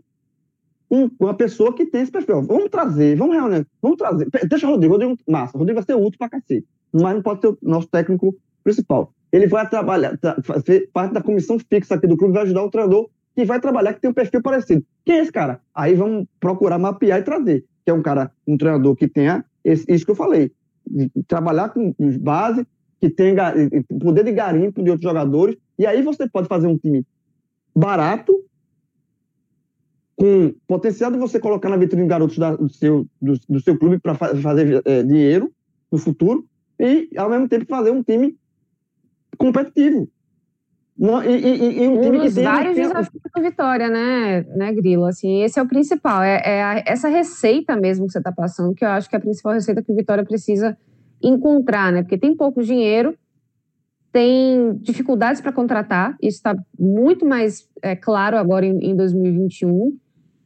[0.95, 2.41] um, uma pessoa que tem esse perfil.
[2.43, 4.27] Vamos trazer, vamos reunir, vamos trazer.
[4.47, 7.47] Deixa o Rodrigo, Rodrigo massa, Rodrigo vai ser útil para cacete, mas não pode ser
[7.47, 9.13] o nosso técnico principal.
[9.31, 12.69] Ele vai trabalhar, tra fazer parte da comissão fixa aqui do clube, vai ajudar o
[12.69, 14.85] treinador que vai trabalhar, que tem um perfil parecido.
[15.03, 15.59] Quem é esse cara?
[15.73, 19.85] Aí vamos procurar mapear e trazer, que é um cara, um treinador que tenha esse,
[19.89, 20.51] isso que eu falei,
[21.27, 22.65] trabalhar com base,
[23.01, 23.53] que tenha
[23.99, 27.05] poder de garimpo de outros jogadores, e aí você pode fazer um time
[27.75, 28.33] barato,
[30.15, 33.99] com potencial de você colocar na vitrine garotos da, do, seu, do, do seu clube
[33.99, 35.51] para fa fazer é, dinheiro
[35.91, 36.45] no futuro,
[36.79, 38.35] e ao mesmo tempo fazer um time
[39.37, 40.09] competitivo.
[40.97, 45.03] Não, e, e, e um, um dos vários desafios do Vitória, né, né, Grilo?
[45.03, 46.23] Assim, esse é o principal.
[46.23, 49.19] É, é a, essa receita mesmo que você está passando, que eu acho que é
[49.19, 50.77] a principal receita que o Vitória precisa
[51.21, 52.01] encontrar, né?
[52.01, 53.17] Porque tem pouco dinheiro,
[54.13, 59.97] tem dificuldades para contratar, isso está muito mais é, claro agora em, em 2021.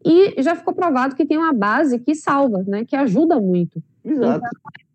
[0.03, 2.85] E já ficou provado que tem uma base que salva, né?
[2.85, 3.81] Que ajuda muito.
[4.03, 4.38] Exato.
[4.38, 4.49] Então,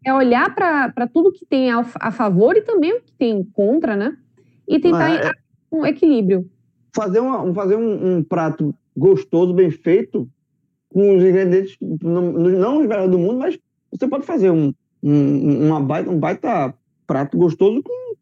[0.05, 3.97] é olhar para tudo que tem a, a favor e também o que tem contra,
[3.97, 4.16] né?
[4.68, 5.31] E tentar é
[5.72, 6.48] um equilíbrio.
[6.94, 10.28] Fazer, uma, fazer um, um, prato gostoso, bem feito,
[10.89, 13.59] com os ingredientes, não, não os melhores do mundo, mas
[13.90, 14.72] você pode fazer um,
[15.02, 16.74] um, uma baita, um baita
[17.06, 18.14] prato gostoso com,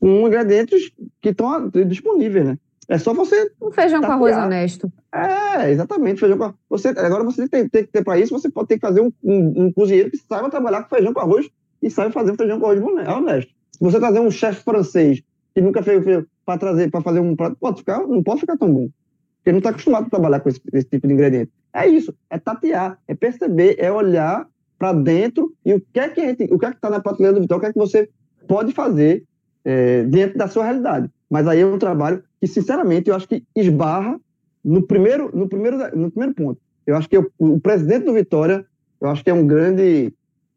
[0.00, 0.90] com ingredientes
[1.20, 2.58] que estão disponíveis, né?
[2.88, 3.50] É só você.
[3.60, 4.18] Um feijão tapear.
[4.18, 4.90] com arroz honesto.
[5.12, 6.20] É, exatamente.
[6.20, 8.86] Feijão com você Agora você tem, tem que ter para isso, você pode ter que
[8.86, 11.48] fazer um, um, um, cozinheiro que saiba trabalhar com feijão com arroz
[11.82, 13.52] e saiba fazer um feijão com arroz honesto.
[13.72, 15.22] Se você trazer um chefe francês
[15.54, 16.02] que nunca fez,
[16.46, 18.88] para trazer, para fazer um prato, pode ficar, não pode ficar tão bom.
[19.36, 21.52] Porque não está acostumado a trabalhar com esse, esse, tipo de ingrediente.
[21.74, 24.48] É isso, é tatear, é perceber, é olhar
[24.78, 27.34] para dentro e o que é que gente, o que é que está na prateleira
[27.34, 28.08] do Vitor, o que é que você
[28.46, 29.24] pode fazer
[29.64, 31.10] é, dentro da sua realidade.
[31.28, 34.18] Mas aí é um trabalho que, sinceramente, eu acho que esbarra
[34.64, 36.60] no primeiro, no primeiro, no primeiro ponto.
[36.86, 38.64] Eu acho que o, o presidente do Vitória,
[39.00, 40.12] eu acho que é um grande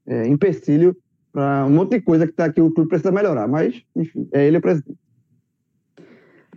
[0.07, 0.95] é, empecilho
[1.31, 3.47] para um monte de coisa que, tá, que o clube precisa melhorar.
[3.47, 4.97] Mas, enfim, é ele o presidente.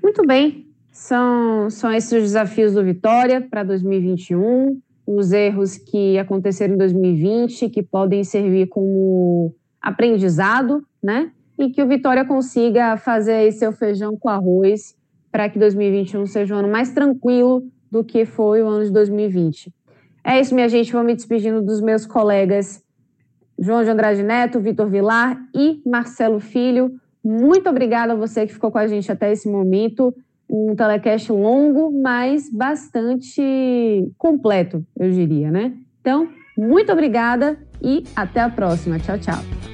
[0.03, 0.67] Muito bem.
[0.91, 7.69] São, são esses os desafios do Vitória para 2021, os erros que aconteceram em 2020,
[7.69, 11.33] que podem servir como aprendizado, né?
[11.59, 14.95] E que o Vitória consiga fazer seu feijão com arroz
[15.35, 19.75] para que 2021 seja um ano mais tranquilo do que foi o ano de 2020.
[20.23, 20.93] É isso, minha gente.
[20.93, 22.81] Vou me despedindo dos meus colegas
[23.59, 26.93] João de Andrade Neto, Vitor Vilar e Marcelo Filho.
[27.25, 30.15] Muito obrigada a você que ficou com a gente até esse momento.
[30.49, 33.43] Um telecast longo, mas bastante
[34.17, 35.73] completo, eu diria, né?
[36.01, 39.01] Então, muito obrigada e até a próxima.
[39.01, 39.74] Tchau, tchau.